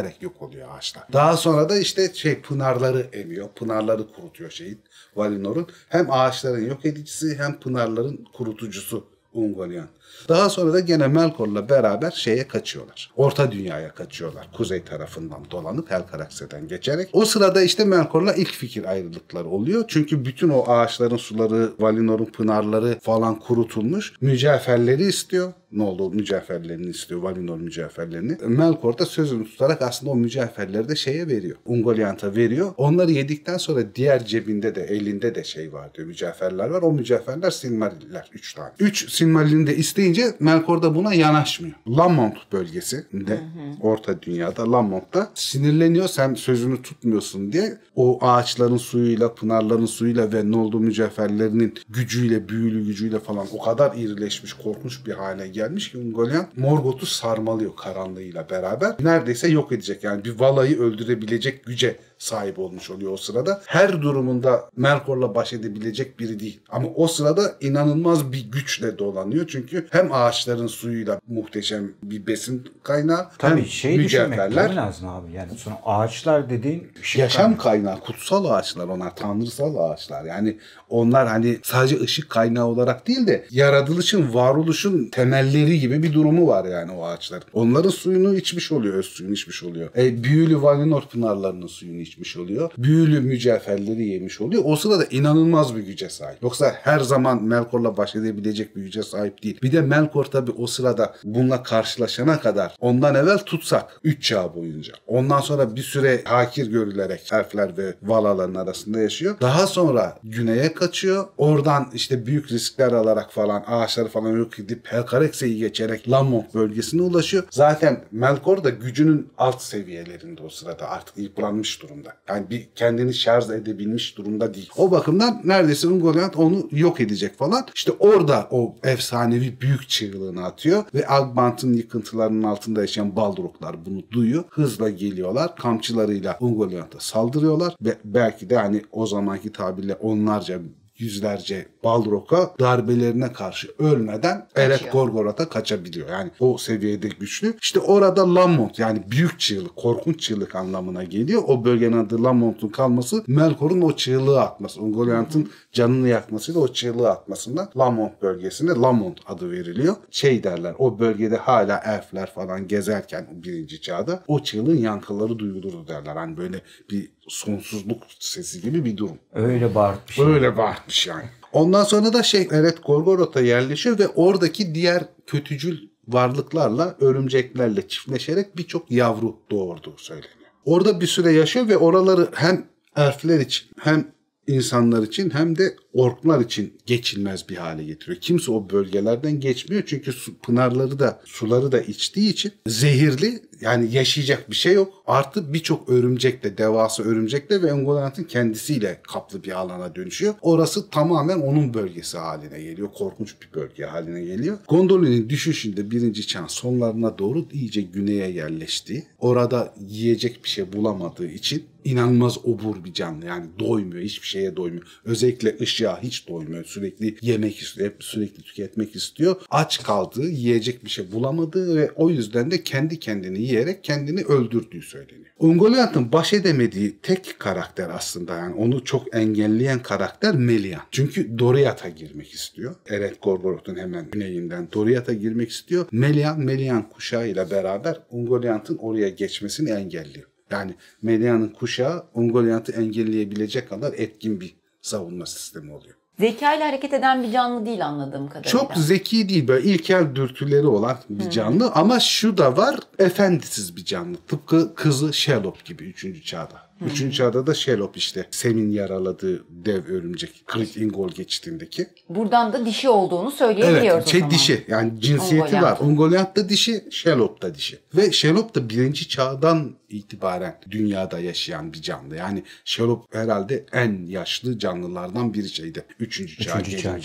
zehirlenerek 0.00 0.22
yok 0.22 0.42
oluyor 0.42 0.68
ağaçlar. 0.76 1.04
Daha 1.12 1.36
sonra 1.36 1.68
da 1.68 1.78
işte 1.78 2.14
şey 2.14 2.40
pınarları 2.40 3.06
emiyor. 3.12 3.48
Pınarları 3.48 4.12
kurutuyor 4.12 4.50
şeyin 4.50 4.80
Valinor'un. 5.16 5.66
Hem 5.88 6.10
ağaçların 6.10 6.66
yok 6.66 6.86
edicisi 6.86 7.38
hem 7.38 7.60
pınarların 7.60 8.24
kurutucusu 8.32 9.06
Ungoliant. 9.32 9.90
Daha 10.28 10.50
sonra 10.50 10.72
da 10.72 10.80
gene 10.80 11.08
Melkor'la 11.08 11.68
beraber 11.68 12.10
şeye 12.10 12.48
kaçıyorlar. 12.48 13.10
Orta 13.16 13.52
dünyaya 13.52 13.94
kaçıyorlar. 13.94 14.48
Kuzey 14.52 14.82
tarafından 14.82 15.50
dolanıp 15.50 15.90
Helcarax'den 15.90 16.68
geçerek. 16.68 17.08
O 17.12 17.24
sırada 17.24 17.62
işte 17.62 17.84
Melkor'la 17.84 18.34
ilk 18.34 18.52
fikir 18.52 18.84
ayrılıkları 18.84 19.48
oluyor. 19.48 19.84
Çünkü 19.88 20.24
bütün 20.24 20.48
o 20.48 20.64
ağaçların 20.68 21.16
suları, 21.16 21.72
Valinor'un 21.78 22.24
pınarları 22.24 22.98
falan 23.02 23.38
kurutulmuş. 23.38 24.12
Mücevherleri 24.20 25.02
istiyor. 25.02 25.52
Ne 25.72 25.82
oldu? 25.82 26.10
Mücevherlerini 26.10 26.90
istiyor. 26.90 27.22
Valinor 27.22 27.56
mücevherlerini. 27.56 28.36
Melkor 28.46 28.98
da 28.98 29.06
sözünü 29.06 29.44
tutarak 29.44 29.82
aslında 29.82 30.12
o 30.12 30.16
mücevherleri 30.16 30.88
de 30.88 30.96
şeye 30.96 31.28
veriyor. 31.28 31.56
Ungoliant'a 31.64 32.36
veriyor. 32.36 32.72
Onları 32.76 33.10
yedikten 33.10 33.56
sonra 33.56 33.94
diğer 33.94 34.24
cebinde 34.24 34.74
de 34.74 34.82
elinde 34.82 35.34
de 35.34 35.44
şey 35.44 35.72
var 35.72 35.94
diyor. 35.94 36.06
Mücevherler 36.08 36.68
var. 36.70 36.82
O 36.82 36.92
mücevherler 36.92 37.50
Silmariller. 37.50 38.30
Üç 38.32 38.54
tane. 38.54 38.70
Üç 38.78 39.12
Silmaril'in 39.12 39.66
de 39.66 39.76
isteyince 40.00 40.36
Melkor 40.40 40.82
da 40.82 40.94
buna 40.94 41.14
yanaşmıyor. 41.14 41.74
Lamont 41.88 42.36
bölgesinde 42.52 43.40
Orta 43.80 44.22
Dünya'da 44.22 44.72
Lamont'ta 44.72 45.30
sinirleniyor. 45.34 46.08
Sen 46.08 46.34
sözünü 46.34 46.82
tutmuyorsun 46.82 47.52
diye 47.52 47.78
o 47.96 48.18
ağaçların 48.24 48.76
suyuyla, 48.76 49.34
pınarların 49.34 49.86
suyuyla 49.86 50.32
ve 50.32 50.50
ne 50.50 50.56
olduğu 50.56 50.80
mücevherlerinin 50.80 51.74
gücüyle, 51.88 52.48
büyülü 52.48 52.86
gücüyle 52.86 53.18
falan 53.18 53.46
o 53.52 53.62
kadar 53.62 53.96
irileşmiş, 53.96 54.52
korkunç 54.52 55.06
bir 55.06 55.12
hale 55.12 55.48
gelmiş 55.48 55.92
ki 55.92 55.98
Ungoliant 55.98 56.56
Morgoth'u 56.56 57.06
sarmalıyor 57.06 57.76
karanlığıyla 57.76 58.50
beraber. 58.50 58.96
Neredeyse 59.00 59.48
yok 59.48 59.72
edecek 59.72 60.04
yani 60.04 60.24
bir 60.24 60.40
Vala'yı 60.40 60.78
öldürebilecek 60.78 61.64
güce 61.64 61.96
sahip 62.20 62.58
olmuş 62.58 62.90
oluyor 62.90 63.12
o 63.12 63.16
sırada. 63.16 63.62
Her 63.66 64.02
durumunda 64.02 64.68
Melkor'la 64.76 65.34
baş 65.34 65.52
edebilecek 65.52 66.18
biri 66.18 66.40
değil. 66.40 66.60
Ama 66.68 66.88
o 66.94 67.06
sırada 67.08 67.54
inanılmaz 67.60 68.32
bir 68.32 68.50
güçle 68.52 68.98
dolanıyor. 68.98 69.46
Çünkü 69.48 69.86
hem 69.90 70.12
ağaçların 70.12 70.66
suyuyla 70.66 71.20
muhteşem 71.28 71.92
bir 72.02 72.26
besin 72.26 72.68
kaynağı 72.82 73.28
Tabii 73.38 73.60
hem 73.60 73.66
şey 73.66 73.96
mücevherler. 73.96 74.76
lazım 74.76 75.08
abi. 75.08 75.32
Yani 75.32 75.52
sonra 75.58 75.74
ağaçlar 75.84 76.50
dediğin 76.50 76.88
ışık 77.00 77.20
Yaşam 77.20 77.56
kaynağı, 77.56 78.00
kutsal 78.00 78.44
ağaçlar 78.44 78.88
onlar, 78.88 79.16
tanrısal 79.16 79.90
ağaçlar. 79.90 80.24
Yani 80.24 80.58
onlar 80.88 81.28
hani 81.28 81.58
sadece 81.62 82.00
ışık 82.00 82.30
kaynağı 82.30 82.66
olarak 82.66 83.08
değil 83.08 83.26
de 83.26 83.46
yaratılışın, 83.50 84.34
varoluşun 84.34 85.08
temelleri 85.12 85.80
gibi 85.80 86.02
bir 86.02 86.12
durumu 86.12 86.46
var 86.46 86.64
yani 86.64 86.92
o 86.92 87.04
ağaçların. 87.04 87.44
Onların 87.52 87.90
suyunu 87.90 88.36
içmiş 88.36 88.72
oluyor, 88.72 88.94
öz 88.94 89.06
suyunu 89.06 89.34
içmiş 89.34 89.62
oluyor. 89.62 89.90
E, 89.96 90.24
büyülü 90.24 90.62
Valinor 90.62 91.02
pınarlarının 91.02 91.66
suyunu 91.66 92.00
içmiş 92.00 92.09
oluyor. 92.36 92.70
Büyülü 92.78 93.20
mücevherleri 93.20 94.04
yemiş 94.06 94.40
oluyor. 94.40 94.62
O 94.66 94.76
sırada 94.76 95.04
inanılmaz 95.04 95.76
bir 95.76 95.80
güce 95.80 96.08
sahip. 96.08 96.42
Yoksa 96.42 96.74
her 96.82 97.00
zaman 97.00 97.42
Melkor'la 97.42 97.96
baş 97.96 98.16
edebilecek 98.16 98.76
bir 98.76 98.82
güce 98.82 99.02
sahip 99.02 99.42
değil. 99.42 99.58
Bir 99.62 99.72
de 99.72 99.80
Melkor 99.80 100.24
tabii 100.24 100.50
o 100.50 100.66
sırada 100.66 101.14
bununla 101.24 101.62
karşılaşana 101.62 102.40
kadar 102.40 102.76
ondan 102.80 103.14
evvel 103.14 103.38
tutsak 103.38 104.00
3 104.04 104.22
çağ 104.22 104.54
boyunca. 104.54 104.92
Ondan 105.06 105.40
sonra 105.40 105.76
bir 105.76 105.82
süre 105.82 106.22
hakir 106.24 106.66
görülerek 106.66 107.30
elfler 107.32 107.76
ve 107.76 107.94
valaların 108.02 108.54
arasında 108.54 109.00
yaşıyor. 109.00 109.36
Daha 109.40 109.66
sonra 109.66 110.18
güneye 110.24 110.74
kaçıyor. 110.74 111.24
Oradan 111.38 111.90
işte 111.94 112.26
büyük 112.26 112.52
riskler 112.52 112.92
alarak 112.92 113.32
falan 113.32 113.64
ağaçları 113.66 114.08
falan 114.08 114.36
yok 114.36 114.58
edip 114.58 114.86
Helcarex'e'yi 114.86 115.58
geçerek 115.58 116.10
Lamont 116.10 116.54
bölgesine 116.54 117.02
ulaşıyor. 117.02 117.44
Zaten 117.50 118.04
Melkor 118.12 118.64
da 118.64 118.70
gücünün 118.70 119.28
alt 119.38 119.62
seviyelerinde 119.62 120.42
o 120.42 120.48
sırada 120.48 120.88
artık 120.90 121.18
yıpranmış 121.18 121.82
durumda. 121.82 121.99
Yani 122.28 122.50
bir 122.50 122.68
kendini 122.74 123.14
şarj 123.14 123.50
edebilmiş 123.50 124.18
durumda 124.18 124.54
değil. 124.54 124.70
O 124.76 124.90
bakımdan 124.90 125.40
neredeyse 125.44 125.88
Ungoliant 125.88 126.36
onu 126.36 126.68
yok 126.70 127.00
edecek 127.00 127.38
falan. 127.38 127.66
İşte 127.74 127.92
orada 127.98 128.48
o 128.50 128.76
efsanevi 128.84 129.60
büyük 129.60 129.88
çığlığını 129.88 130.44
atıyor 130.44 130.84
ve 130.94 131.08
Agbant'ın 131.08 131.74
yıkıntılarının 131.74 132.42
altında 132.42 132.80
yaşayan 132.80 133.16
Balroglar 133.16 133.86
bunu 133.86 134.02
duyuyor. 134.10 134.44
Hızla 134.50 134.90
geliyorlar. 134.90 135.56
Kamçılarıyla 135.56 136.36
Ungoliant'a 136.40 137.00
saldırıyorlar 137.00 137.76
ve 137.82 137.96
belki 138.04 138.50
de 138.50 138.56
hani 138.56 138.82
o 138.92 139.06
zamanki 139.06 139.52
tabirle 139.52 139.94
onlarca 139.94 140.60
yüzlerce 141.00 141.66
Balrog'a 141.84 142.54
darbelerine 142.60 143.32
karşı 143.32 143.68
ölmeden 143.78 144.46
Eret 144.56 144.92
Gorgoroth'a 144.92 145.48
kaçabiliyor. 145.48 146.08
Yani 146.08 146.30
o 146.40 146.58
seviyede 146.58 147.08
güçlü. 147.08 147.54
İşte 147.62 147.80
orada 147.80 148.34
Lamont 148.34 148.78
yani 148.78 149.02
büyük 149.10 149.40
çığlık, 149.40 149.76
korkunç 149.76 150.20
çığlık 150.20 150.54
anlamına 150.54 151.04
geliyor. 151.04 151.42
O 151.46 151.64
bölgenin 151.64 152.04
adı 152.04 152.24
Lamont'un 152.24 152.68
kalması 152.68 153.24
Melkor'un 153.26 153.80
o 153.80 153.96
çığlığı 153.96 154.40
atması. 154.40 154.82
Ungoliant'ın 154.82 155.50
canını 155.72 156.08
yakmasıyla 156.08 156.60
o 156.60 156.68
çığlığı 156.68 157.10
atmasından 157.10 157.70
Lamont 157.76 158.22
bölgesine 158.22 158.70
Lamont 158.70 159.18
adı 159.26 159.50
veriliyor. 159.50 159.96
Şey 160.10 160.44
derler 160.44 160.74
o 160.78 160.98
bölgede 160.98 161.36
hala 161.36 161.82
elfler 161.86 162.32
falan 162.34 162.68
gezerken 162.68 163.26
birinci 163.32 163.80
çağda 163.80 164.22
o 164.28 164.42
çığlığın 164.42 164.76
yankıları 164.76 165.38
duyulurdu 165.38 165.86
derler. 165.88 166.16
Hani 166.16 166.36
böyle 166.36 166.60
bir 166.90 167.10
sonsuzluk 167.30 168.02
sesi 168.18 168.60
gibi 168.60 168.84
bir 168.84 168.96
durum. 168.96 169.18
Öyle 169.32 169.74
bağırtmış. 169.74 170.18
Öyle 170.18 170.56
bağırmış 170.56 171.06
yani. 171.06 171.24
Ondan 171.52 171.84
sonra 171.84 172.12
da 172.12 172.22
şey 172.22 172.48
evet 172.50 172.78
Gorgoroth'a 172.86 173.40
yerleşiyor 173.40 173.98
ve 173.98 174.08
oradaki 174.08 174.74
diğer 174.74 175.04
kötücül 175.26 175.78
varlıklarla, 176.08 176.96
örümceklerle 177.00 177.88
çiftleşerek 177.88 178.56
birçok 178.56 178.90
yavru 178.90 179.36
doğurduğu 179.50 179.94
söyleniyor. 179.98 180.34
Orada 180.64 181.00
bir 181.00 181.06
süre 181.06 181.32
yaşıyor 181.32 181.68
ve 181.68 181.76
oraları 181.76 182.28
hem 182.34 182.66
elfler 182.96 183.40
için 183.40 183.68
hem 183.80 184.12
insanlar 184.46 185.02
için 185.02 185.30
hem 185.30 185.58
de 185.58 185.76
orklar 185.92 186.40
için 186.40 186.78
geçilmez 186.86 187.48
bir 187.48 187.56
hale 187.56 187.84
getiriyor. 187.84 188.20
Kimse 188.20 188.52
o 188.52 188.70
bölgelerden 188.70 189.40
geçmiyor 189.40 189.82
çünkü 189.86 190.12
su, 190.12 190.38
pınarları 190.38 190.98
da 190.98 191.20
suları 191.24 191.72
da 191.72 191.80
içtiği 191.80 192.30
için 192.30 192.52
zehirli 192.66 193.42
yani 193.60 193.94
yaşayacak 193.94 194.50
bir 194.50 194.56
şey 194.56 194.74
yok. 194.74 194.92
Artı 195.06 195.52
birçok 195.52 195.88
örümcekle, 195.88 196.58
devasa 196.58 197.02
örümcekle 197.02 197.62
ve 197.62 197.72
Ungoliant'ın 197.72 198.24
kendisiyle 198.24 199.00
kaplı 199.02 199.44
bir 199.44 199.58
alana 199.58 199.94
dönüşüyor. 199.94 200.34
Orası 200.42 200.90
tamamen 200.90 201.38
onun 201.38 201.74
bölgesi 201.74 202.18
haline 202.18 202.62
geliyor. 202.62 202.88
Korkunç 202.94 203.34
bir 203.42 203.60
bölge 203.60 203.84
haline 203.84 204.22
geliyor. 204.24 204.58
Gondolin'in 204.68 205.28
düşüşünde 205.28 205.90
birinci 205.90 206.26
çağın 206.26 206.46
sonlarına 206.46 207.18
doğru 207.18 207.46
iyice 207.52 207.82
güneye 207.82 208.30
yerleşti. 208.30 209.06
Orada 209.18 209.74
yiyecek 209.88 210.44
bir 210.44 210.48
şey 210.48 210.72
bulamadığı 210.72 211.26
için 211.26 211.64
inanılmaz 211.84 212.38
obur 212.44 212.84
bir 212.84 212.92
canlı. 212.94 213.26
Yani 213.26 213.46
doymuyor. 213.58 214.02
Hiçbir 214.02 214.26
şeye 214.26 214.56
doymuyor. 214.56 214.86
Özellikle 215.04 215.56
ışığa 215.60 216.02
hiç 216.02 216.28
doymuyor. 216.28 216.64
Sürekli 216.64 217.16
yemek 217.22 217.58
istiyor. 217.58 217.90
Hep 217.90 218.04
sürekli 218.04 218.42
tüketmek 218.42 218.96
istiyor. 218.96 219.36
Aç 219.50 219.82
kaldığı, 219.82 220.28
yiyecek 220.28 220.84
bir 220.84 220.90
şey 220.90 221.12
bulamadığı 221.12 221.76
ve 221.76 221.90
o 221.96 222.10
yüzden 222.10 222.50
de 222.50 222.62
kendi 222.62 223.00
kendini 223.00 223.42
yiyerek 223.50 223.84
kendini 223.84 224.22
öldürdüğü 224.22 224.82
söyleniyor. 224.82 225.30
Ungoliant'ın 225.38 226.12
baş 226.12 226.32
edemediği 226.32 226.98
tek 227.02 227.36
karakter 227.38 227.90
aslında 227.90 228.36
yani 228.36 228.54
onu 228.54 228.84
çok 228.84 229.16
engelleyen 229.16 229.82
karakter 229.82 230.34
Melian. 230.34 230.82
Çünkü 230.90 231.38
Doriath'a 231.38 231.88
girmek 231.88 232.32
istiyor. 232.32 232.74
Eret 232.88 233.22
Gorgoroth'un 233.22 233.76
hemen 233.76 234.10
güneyinden 234.12 234.68
Doriath'a 234.72 235.12
girmek 235.12 235.50
istiyor. 235.50 235.86
Melian, 235.92 236.40
Melian 236.40 236.88
kuşağıyla 236.88 237.50
beraber 237.50 238.00
Ungoliant'ın 238.10 238.76
oraya 238.76 239.08
geçmesini 239.08 239.70
engelliyor. 239.70 240.26
Yani 240.50 240.74
Melian'ın 241.02 241.48
kuşağı 241.48 242.04
Ungoliant'ı 242.14 242.72
engelleyebilecek 242.72 243.68
kadar 243.68 243.92
etkin 243.92 244.40
bir 244.40 244.54
savunma 244.82 245.26
sistemi 245.26 245.72
oluyor. 245.72 245.99
Zeka 246.20 246.54
ile 246.54 246.64
hareket 246.64 246.92
eden 246.92 247.22
bir 247.22 247.32
canlı 247.32 247.66
değil 247.66 247.86
anladığım 247.86 248.28
kadarıyla. 248.28 248.50
Çok 248.50 248.74
zeki 248.74 249.28
değil 249.28 249.48
böyle 249.48 249.68
ilkel 249.68 250.14
dürtüleri 250.14 250.66
olan 250.66 250.96
bir 251.10 251.30
canlı 251.30 251.70
ama 251.74 252.00
şu 252.00 252.36
da 252.38 252.56
var 252.56 252.76
efendisiz 252.98 253.76
bir 253.76 253.84
canlı. 253.84 254.16
Tıpkı 254.28 254.74
kızı 254.74 255.12
Shelop 255.12 255.64
gibi 255.64 255.84
3. 255.84 256.24
çağda. 256.24 256.69
3. 256.80 257.16
çağda 257.16 257.46
da 257.46 257.54
Shelop 257.54 257.96
işte 257.96 258.26
Sem'in 258.30 258.70
yaraladığı 258.70 259.44
dev 259.50 259.84
örümcek 259.86 260.46
Krit 260.46 260.76
Ingol 260.76 261.10
geçtiğindeki. 261.10 261.86
Buradan 262.08 262.52
da 262.52 262.66
dişi 262.66 262.88
olduğunu 262.88 263.30
söyleyebiliyoruz 263.30 263.92
Evet 263.92 264.06
o 264.06 264.10
şey 264.10 264.20
zaman. 264.20 264.34
dişi 264.34 264.64
yani 264.68 265.00
cinsiyeti 265.00 265.44
Ungoliant. 265.44 265.64
var. 265.64 265.78
Ungoliant 265.80 266.36
da 266.36 266.48
dişi, 266.48 266.84
Shelop 266.90 267.42
da 267.42 267.54
dişi. 267.54 267.78
Ve 267.94 268.12
Shelop 268.12 268.54
da 268.54 268.68
birinci 268.68 269.08
çağdan 269.08 269.72
itibaren 269.88 270.58
dünyada 270.70 271.18
yaşayan 271.18 271.72
bir 271.72 271.82
canlı. 271.82 272.16
Yani 272.16 272.42
Shelop 272.64 273.14
herhalde 273.14 273.66
en 273.72 274.06
yaşlı 274.06 274.58
canlılardan 274.58 275.34
biri 275.34 275.48
şeydi. 275.48 275.84
Üçüncü 276.00 276.44
çağ 276.44 276.60
Üçüncü 276.60 276.78
çağ. 276.82 276.98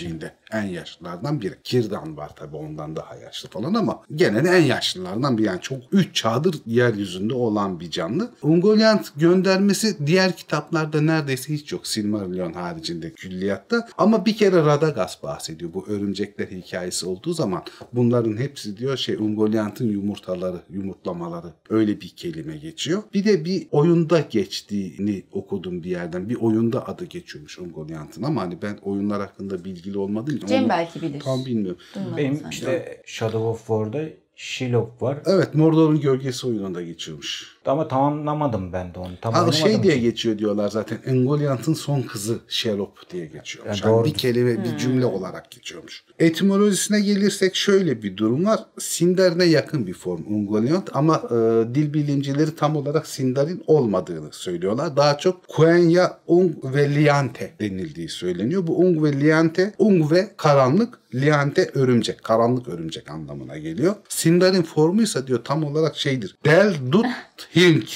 En 0.52 0.62
yaşlılardan 0.62 1.40
biri. 1.40 1.54
Kirdan 1.64 2.16
var 2.16 2.30
tabii 2.36 2.56
ondan 2.56 2.96
daha 2.96 3.16
yaşlı 3.16 3.48
falan 3.48 3.74
ama 3.74 4.02
gene 4.14 4.44
de 4.44 4.48
en 4.48 4.62
yaşlılardan 4.62 5.38
biri. 5.38 5.46
Yani 5.46 5.60
çok 5.60 5.78
üç 5.92 6.14
çağdır 6.14 6.56
yeryüzünde 6.66 7.34
olan 7.34 7.80
bir 7.80 7.90
canlı. 7.90 8.30
Ungoliant 8.42 9.12
göndermesi 9.16 10.06
diğer 10.06 10.36
kitaplarda 10.36 11.00
neredeyse 11.00 11.52
hiç 11.54 11.72
yok. 11.72 11.86
Silmarillion 11.86 12.52
haricinde 12.52 13.12
külliyatta. 13.12 13.88
Ama 13.98 14.26
bir 14.26 14.36
kere 14.36 14.56
Radagast 14.56 15.22
bahsediyor. 15.22 15.74
Bu 15.74 15.86
örümcekler 15.88 16.46
hikayesi 16.46 17.06
olduğu 17.06 17.32
zaman 17.32 17.62
bunların 17.92 18.36
hepsi 18.36 18.76
diyor 18.76 18.96
şey 18.96 19.16
Ungoliant'ın 19.16 19.88
yumurtaları, 19.88 20.60
yumurtlamaları. 20.70 21.46
Öyle 21.70 22.00
bir 22.00 22.08
kelime 22.08 22.56
geçiyor. 22.56 23.02
Bir 23.14 23.24
de 23.24 23.44
bir 23.44 23.66
oyunda 23.70 24.20
geçtiğini 24.30 25.24
okudum 25.32 25.82
bir 25.82 25.90
yerden. 25.90 26.28
Bir 26.28 26.36
oyunda 26.36 26.88
adı 26.88 27.04
geçiyormuş 27.04 27.58
Ungoliant'ın 27.58 28.22
ama 28.22 28.42
hani 28.42 28.62
ben 28.62 28.78
oyunlar 28.82 29.20
hakkında 29.20 29.64
bilgili 29.64 29.98
olmadığım 29.98 30.35
Cem 30.46 30.62
onu 30.62 30.68
belki 30.68 31.02
bilir. 31.02 31.20
Tam 31.20 31.46
bilmiyorum. 31.46 31.80
Duymadım 31.94 32.16
Benim 32.16 32.36
sanki. 32.36 32.54
işte 32.56 33.02
Shadow 33.06 33.38
of 33.48 33.58
War'da 33.58 34.08
Shiloh 34.36 35.02
var. 35.02 35.18
Evet 35.26 35.54
Mordor'un 35.54 36.00
gölgesi 36.00 36.46
oyununda 36.46 36.82
geçiyormuş. 36.82 37.55
Ama 37.66 37.88
tamamlamadım 37.88 38.72
ben 38.72 38.94
de 38.94 38.98
onu. 38.98 39.08
Ha, 39.22 39.52
şey 39.52 39.82
diye 39.82 39.94
ki. 39.94 40.00
geçiyor 40.00 40.38
diyorlar 40.38 40.68
zaten. 40.68 40.98
Engoliant'ın 41.06 41.74
son 41.74 42.02
kızı 42.02 42.38
Sherop 42.48 43.10
diye 43.10 43.26
geçiyormuş. 43.26 43.82
Ya 43.82 43.88
Yani 43.88 43.94
doğrudur. 43.96 44.10
bir 44.10 44.14
kelime, 44.18 44.64
bir 44.64 44.78
cümle 44.78 45.06
olarak 45.06 45.50
geçiyormuş. 45.50 46.04
Etimolojisine 46.18 47.00
gelirsek 47.00 47.54
şöyle 47.56 48.02
bir 48.02 48.16
durum 48.16 48.44
var. 48.44 48.60
Sindar'ine 48.78 49.44
yakın 49.44 49.86
bir 49.86 49.94
form 49.94 50.22
Ungoliant 50.28 50.90
ama 50.92 51.22
e, 51.30 51.34
dil 51.74 51.94
bilimcileri 51.94 52.56
tam 52.56 52.76
olarak 52.76 53.06
Sindar'in 53.06 53.64
olmadığını 53.66 54.32
söylüyorlar. 54.32 54.96
Daha 54.96 55.18
çok 55.18 55.48
Quenya 55.48 56.18
Ung 56.26 56.52
ve 56.64 56.94
Liante 56.94 57.50
denildiği 57.60 58.08
söyleniyor. 58.08 58.66
Bu 58.66 58.78
Ung 58.78 59.02
ve 59.04 59.20
Liante, 59.20 59.72
Ung 59.78 60.12
ve 60.12 60.30
karanlık, 60.36 60.98
Liante 61.14 61.70
örümcek, 61.74 62.24
karanlık 62.24 62.68
örümcek 62.68 63.10
anlamına 63.10 63.58
geliyor. 63.58 63.94
Sindar'in 64.08 64.62
formuysa 64.62 65.26
diyor 65.26 65.44
tam 65.44 65.64
olarak 65.64 65.96
şeydir. 65.96 66.36
Del 66.44 66.74
Dut 66.92 67.06
Hink 67.56 67.88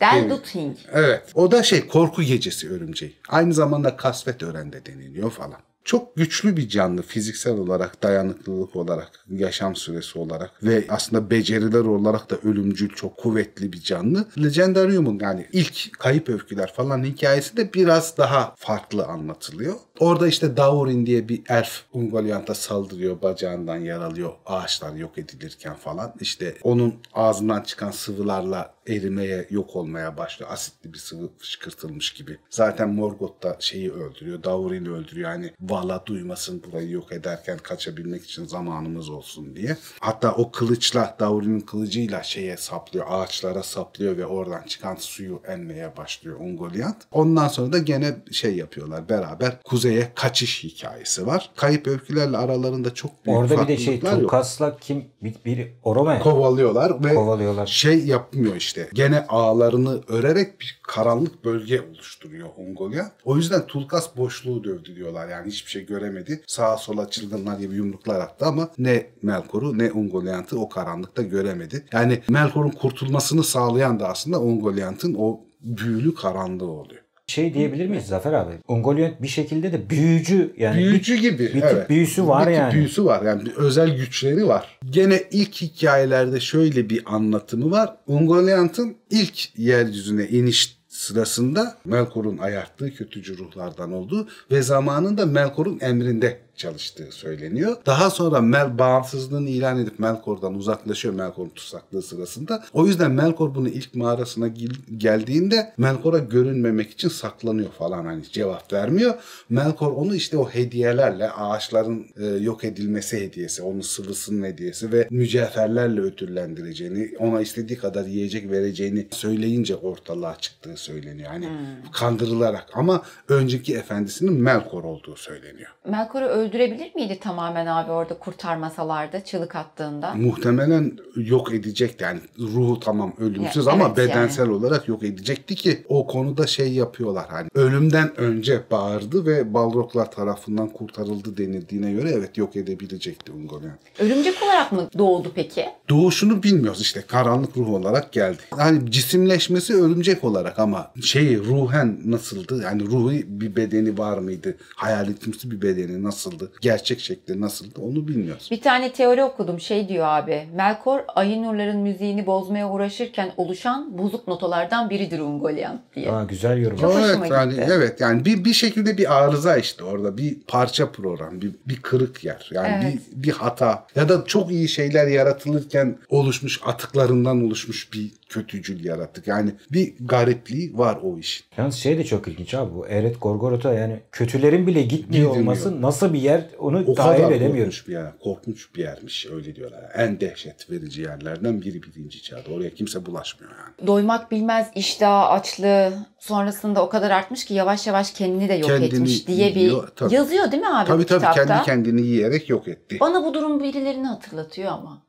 Del 0.00 0.30
Duthing. 0.30 0.76
Evet. 0.92 1.22
O 1.34 1.50
da 1.50 1.62
şey 1.62 1.86
korku 1.86 2.22
gecesi 2.22 2.70
örümceği. 2.70 3.16
Aynı 3.28 3.54
zamanda 3.54 3.96
kasvet 3.96 4.42
örende 4.42 4.86
deniliyor 4.86 5.30
falan. 5.30 5.58
Çok 5.84 6.16
güçlü 6.16 6.56
bir 6.56 6.68
canlı 6.68 7.02
fiziksel 7.02 7.58
olarak, 7.58 8.02
dayanıklılık 8.02 8.76
olarak, 8.76 9.10
yaşam 9.30 9.76
süresi 9.76 10.18
olarak 10.18 10.64
ve 10.64 10.84
aslında 10.88 11.30
beceriler 11.30 11.80
olarak 11.80 12.30
da 12.30 12.36
ölümcül, 12.44 12.88
çok 12.88 13.16
kuvvetli 13.16 13.72
bir 13.72 13.80
canlı. 13.80 14.28
Legendarium'un 14.38 15.18
yani 15.22 15.46
ilk 15.52 15.98
kayıp 15.98 16.28
öyküler 16.28 16.72
falan 16.72 17.04
hikayesi 17.04 17.56
de 17.56 17.74
biraz 17.74 18.18
daha 18.18 18.54
farklı 18.56 19.04
anlatılıyor. 19.06 19.74
Orada 20.00 20.28
işte 20.28 20.56
Daurin 20.56 21.06
diye 21.06 21.28
bir 21.28 21.42
elf 21.48 21.82
Ungoliant'a 21.92 22.54
saldırıyor, 22.54 23.22
bacağından 23.22 23.76
yaralıyor, 23.76 24.32
ağaçlar 24.46 24.94
yok 24.94 25.18
edilirken 25.18 25.74
falan. 25.74 26.14
İşte 26.20 26.54
onun 26.62 26.94
ağzından 27.14 27.60
çıkan 27.60 27.90
sıvılarla 27.90 28.76
erimeye, 28.88 29.46
yok 29.50 29.76
olmaya 29.76 30.16
başlıyor. 30.16 30.50
Asitli 30.52 30.92
bir 30.92 30.98
sıvı 30.98 31.30
fışkırtılmış 31.38 32.12
gibi. 32.12 32.38
Zaten 32.50 32.88
Morgoth 32.88 33.42
da 33.42 33.56
şeyi 33.60 33.92
öldürüyor. 33.92 34.42
Daurin'i 34.42 34.90
öldürüyor. 34.90 35.30
Yani 35.30 35.52
Vala 35.60 36.06
duymasın 36.06 36.62
burayı 36.62 36.90
yok 36.90 37.12
ederken 37.12 37.58
kaçabilmek 37.58 38.24
için 38.24 38.44
zamanımız 38.44 39.08
olsun 39.08 39.56
diye. 39.56 39.76
Hatta 40.00 40.32
o 40.34 40.50
kılıçla, 40.50 41.16
Daurin'in 41.20 41.60
kılıcıyla 41.60 42.22
şeye 42.22 42.56
saplıyor, 42.56 43.06
ağaçlara 43.08 43.62
saplıyor 43.62 44.16
ve 44.16 44.26
oradan 44.26 44.62
çıkan 44.62 44.94
suyu 44.94 45.42
emmeye 45.48 45.96
başlıyor 45.96 46.40
Ungoliant. 46.40 46.96
Ondan 47.12 47.48
sonra 47.48 47.72
da 47.72 47.78
gene 47.78 48.16
şey 48.32 48.56
yapıyorlar 48.56 49.08
beraber 49.08 49.56
kuzeye 49.86 50.12
kaçış 50.14 50.64
hikayesi 50.64 51.26
var. 51.26 51.50
Kayıp 51.56 51.86
öykülerle 51.86 52.36
aralarında 52.36 52.94
çok 52.94 53.26
büyük 53.26 53.38
Orada 53.38 53.62
bir 53.62 53.68
de 53.68 53.76
şey. 53.76 54.00
Tulkas'la 54.00 54.76
kim 54.76 55.04
bir, 55.22 55.34
bir 55.44 55.68
Orome 55.82 56.18
Kovalıyorlar 56.18 57.04
ve 57.04 57.14
kovalıyorlar. 57.14 57.66
şey 57.66 58.06
yapmıyor 58.06 58.56
işte. 58.56 58.88
Gene 58.94 59.26
ağlarını 59.28 60.00
örerek 60.08 60.60
bir 60.60 60.80
karanlık 60.82 61.44
bölge 61.44 61.80
oluşturuyor 61.80 62.48
Ungoliant. 62.56 63.12
O 63.24 63.36
yüzden 63.36 63.66
Tulkas 63.66 64.16
boşluğu 64.16 64.64
dövdü 64.64 64.96
diyorlar. 64.96 65.28
Yani 65.28 65.46
hiçbir 65.46 65.70
şey 65.70 65.86
göremedi. 65.86 66.42
Sağa 66.46 66.76
sola 66.76 67.10
çılgınlar 67.10 67.58
gibi 67.58 67.74
yumruklar 67.74 68.20
attı 68.20 68.46
ama 68.46 68.68
ne 68.78 69.06
Melkor'u 69.22 69.78
ne 69.78 69.92
Ungoliant'ı 69.92 70.60
o 70.60 70.68
karanlıkta 70.68 71.22
göremedi. 71.22 71.84
Yani 71.92 72.22
Melkor'un 72.28 72.70
kurtulmasını 72.70 73.44
sağlayan 73.44 74.00
da 74.00 74.08
aslında 74.08 74.40
Ungoliant'ın 74.40 75.16
o 75.18 75.40
büyülü 75.60 76.14
karanlığı 76.14 76.70
oluyor. 76.70 77.05
Şey 77.28 77.54
diyebilir 77.54 77.86
miyiz 77.86 78.06
Zafer 78.06 78.32
abi? 78.32 78.52
Ungoliant 78.68 79.22
bir 79.22 79.28
şekilde 79.28 79.72
de 79.72 79.90
büyücü 79.90 80.54
yani 80.56 80.76
Büyücü 80.78 81.16
gibi. 81.16 81.38
bir 81.38 81.52
tip 81.52 81.64
evet. 81.64 81.90
büyüsü 81.90 82.26
var 82.26 82.46
bir 82.46 82.52
tip 82.52 82.58
yani. 82.58 82.74
büyüsü 82.74 83.04
var. 83.04 83.22
Yani 83.22 83.44
bir 83.44 83.52
özel 83.52 83.96
güçleri 83.96 84.48
var. 84.48 84.78
Gene 84.90 85.22
ilk 85.30 85.54
hikayelerde 85.54 86.40
şöyle 86.40 86.90
bir 86.90 87.02
anlatımı 87.06 87.70
var. 87.70 87.96
Ungoliant'ın 88.06 88.96
ilk 89.10 89.58
yeryüzüne 89.58 90.28
iniş 90.28 90.76
sırasında 90.88 91.76
Melkor'un 91.84 92.38
ayarttığı 92.38 92.94
kötücü 92.94 93.38
ruhlardan 93.38 93.92
olduğu 93.92 94.28
ve 94.50 94.62
zamanında 94.62 95.26
Melkor'un 95.26 95.78
emrinde 95.80 96.45
çalıştığı 96.56 97.12
söyleniyor. 97.12 97.76
Daha 97.86 98.10
sonra 98.10 98.40
Mel 98.40 98.78
bağımsızlığını 98.78 99.48
ilan 99.50 99.78
edip 99.78 99.98
Melkor'dan 99.98 100.54
uzaklaşıyor 100.54 101.14
Melkor'un 101.14 101.48
tutsaklığı 101.48 102.02
sırasında. 102.02 102.64
O 102.72 102.86
yüzden 102.86 103.10
Melkor 103.10 103.54
bunu 103.54 103.68
ilk 103.68 103.94
mağarasına 103.94 104.48
gel- 104.48 104.70
geldiğinde 104.96 105.72
Melkor'a 105.78 106.18
görünmemek 106.18 106.90
için 106.90 107.08
saklanıyor 107.08 107.70
falan 107.70 108.04
hani 108.04 108.22
cevap 108.32 108.72
vermiyor. 108.72 109.14
Melkor 109.48 109.92
onu 109.92 110.14
işte 110.14 110.38
o 110.38 110.48
hediyelerle 110.48 111.30
ağaçların 111.30 112.06
e, 112.16 112.26
yok 112.26 112.64
edilmesi 112.64 113.20
hediyesi, 113.20 113.62
onun 113.62 113.80
sıvısının 113.80 114.44
hediyesi 114.44 114.92
ve 114.92 115.08
mücevherlerle 115.10 116.00
ödüllendireceğini, 116.00 117.10
ona 117.18 117.40
istediği 117.40 117.78
kadar 117.78 118.04
yiyecek 118.04 118.50
vereceğini 118.50 119.06
söyleyince 119.10 119.76
ortalığa 119.76 120.36
çıktığı 120.36 120.76
söyleniyor. 120.76 121.28
Hani 121.30 121.48
kandırılarak 121.92 122.66
ama 122.74 123.02
önceki 123.28 123.74
efendisinin 123.76 124.32
Melkor 124.32 124.84
olduğu 124.84 125.16
söyleniyor. 125.16 125.70
Melkor'u 125.88 126.26
öldürebilir 126.46 126.94
miydi 126.94 127.18
tamamen 127.20 127.66
abi 127.66 127.90
orada 127.90 128.18
kurtarmasalardı 128.18 129.20
çığlık 129.24 129.56
attığında? 129.56 130.14
Muhtemelen 130.14 130.92
yok 131.16 131.54
edecekti. 131.54 132.04
Yani 132.04 132.20
ruhu 132.38 132.80
tamam 132.80 133.12
ölümsüz 133.18 133.66
Ya, 133.66 133.72
ama 133.72 133.84
evet 133.86 133.96
bedensel 133.96 134.48
olarak 134.48 134.88
yok 134.88 135.02
edecekti 135.02 135.54
ki 135.54 135.84
o 135.88 136.06
konuda 136.06 136.46
şey 136.46 136.72
yapıyorlar 136.72 137.26
hani 137.28 137.48
ölümden 137.54 138.20
önce 138.20 138.62
bağırdı 138.70 139.26
ve 139.26 139.54
Balroglar 139.54 140.10
tarafından 140.10 140.68
kurtarıldı 140.68 141.36
denildiğine 141.36 141.92
göre 141.92 142.10
evet 142.10 142.38
yok 142.38 142.56
edebilecekti 142.56 143.32
Ungoliant. 143.32 143.78
Örümcek 143.98 144.42
olarak 144.42 144.72
mı 144.72 144.88
doğdu 144.98 145.32
peki? 145.34 145.64
Doğuşunu 145.88 146.42
bilmiyoruz 146.42 146.80
işte 146.80 147.00
karanlık 147.00 147.56
ruh 147.56 147.68
olarak 147.68 148.12
geldi. 148.12 148.38
Hani 148.50 148.90
cisimleşmesi 148.90 149.74
örümcek 149.74 150.24
olarak 150.24 150.58
ama 150.58 150.92
şey 151.02 151.38
ruhen 151.38 152.00
nasıldı? 152.04 152.62
Yani 152.62 152.86
ruhu 152.86 153.10
bir 153.26 153.56
bedeni 153.56 153.98
var 153.98 154.18
mıydı? 154.18 154.56
Hayaletimsi 154.76 155.50
bir 155.50 155.62
bedeni 155.62 156.02
nasıldı? 156.36 156.52
Gerçek 156.60 157.00
şekli 157.00 157.40
nasıldı? 157.40 157.80
Onu 157.80 158.08
bilmiyoruz. 158.08 158.48
Bir 158.50 158.60
tane 158.60 158.92
teori 158.92 159.24
okudum 159.24 159.60
şey 159.60 159.88
diyor 159.88 160.06
abi. 160.08 160.48
Melkor 160.54 161.00
ayı 161.08 161.42
nurların 161.42 161.78
müziğini 161.78 162.26
bozmaya 162.26 162.70
uğraşırken 162.70 163.32
oluşan 163.36 163.98
bozuk 163.98 164.28
notalardan 164.28 164.90
biridir 164.90 165.18
Ungoliant 165.18 165.80
diye. 165.96 166.12
Aa, 166.12 166.24
güzel 166.24 166.58
yorum. 166.58 166.76
Çok 166.76 166.94
evet 166.94 167.30
yani 167.30 167.54
evet 167.58 168.00
yani 168.00 168.24
bir 168.24 168.44
bir 168.44 168.52
şekilde 168.52 168.98
bir 168.98 169.16
arıza 169.18 169.56
işte 169.56 169.84
orada 169.84 170.18
bir 170.18 170.36
parça 170.48 170.92
program 170.92 171.40
bir 171.40 171.50
bir 171.66 171.82
kırık 171.82 172.24
yer 172.24 172.50
yani 172.52 172.84
Evet. 172.84 173.00
bir 173.16 173.22
bir 173.28 173.32
hata 173.32 173.86
ya 173.96 174.08
da 174.08 174.24
çok 174.26 174.50
iyi 174.50 174.68
şeyler 174.68 175.06
yaratılırken 175.06 175.98
oluşmuş 176.08 176.60
atıklarından 176.66 177.44
oluşmuş 177.44 177.92
bir 177.92 178.10
kötücül 178.28 178.84
yaratık 178.84 179.26
yani 179.26 179.50
bir 179.72 179.94
garipliği 180.00 180.78
var 180.78 180.98
o 181.02 181.18
işin. 181.18 181.46
Yalnız 181.56 181.74
şey 181.74 181.98
de 181.98 182.04
çok 182.04 182.28
ilginç 182.28 182.54
abi 182.54 182.74
bu 182.74 182.86
Eret 182.88 183.22
Gorgoroth'a 183.22 183.72
yani 183.74 184.00
kötülerin 184.12 184.66
bile 184.66 184.82
gitmiyor 184.82 185.06
Gidilmiyor. 185.08 185.36
olması 185.36 185.82
nasıl 185.82 186.12
bir 186.12 186.18
yer 186.20 186.42
onu 186.58 186.84
O 186.86 186.94
tahayyül 186.94 187.24
kadar 187.24 187.36
edemiyorum. 187.36 187.72
korkunç 187.72 187.88
bir 187.88 187.92
yer, 187.92 188.18
korkunç 188.18 188.74
bir 188.74 188.82
yermiş 188.82 189.26
öyle 189.32 189.56
diyorlar. 189.56 189.80
En 189.94 190.20
dehşet 190.20 190.70
verici 190.70 191.02
yerlerden 191.02 191.62
biri 191.62 191.82
birinci 191.82 192.22
çağda. 192.22 192.50
Oraya 192.54 192.70
kimse 192.74 193.06
bulaşmıyor 193.06 193.52
yani. 193.52 193.86
Doymak 193.86 194.30
bilmez 194.30 194.68
iştah, 194.74 195.30
açlığı 195.30 195.92
sonrasında 196.18 196.84
o 196.84 196.88
kadar 196.88 197.10
artmış 197.10 197.44
ki 197.44 197.54
yavaş 197.54 197.86
yavaş 197.86 198.10
kendini 198.12 198.48
de 198.48 198.54
yok 198.54 198.66
Kendini 198.70 198.86
etmiş 198.86 199.26
diye 199.28 199.54
bir 199.54 199.60
yiyor, 199.60 199.88
tabii. 199.96 200.14
yazıyor 200.14 200.52
değil 200.52 200.62
mi 200.62 200.68
abi 200.68 200.88
Tabii 200.88 201.06
tabii 201.06 201.18
kitapta? 201.20 201.44
kendi 201.46 201.64
kendini 201.64 202.06
yiyerek 202.06 202.50
yok 202.50 202.68
etti. 202.68 202.96
Bana 203.00 203.24
bu 203.24 203.34
durum 203.34 203.62
birilerini 203.62 204.06
hatırlatıyor 204.06 204.72
ama. 204.72 205.06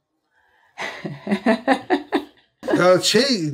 Ya 2.77 3.01
şey 3.01 3.53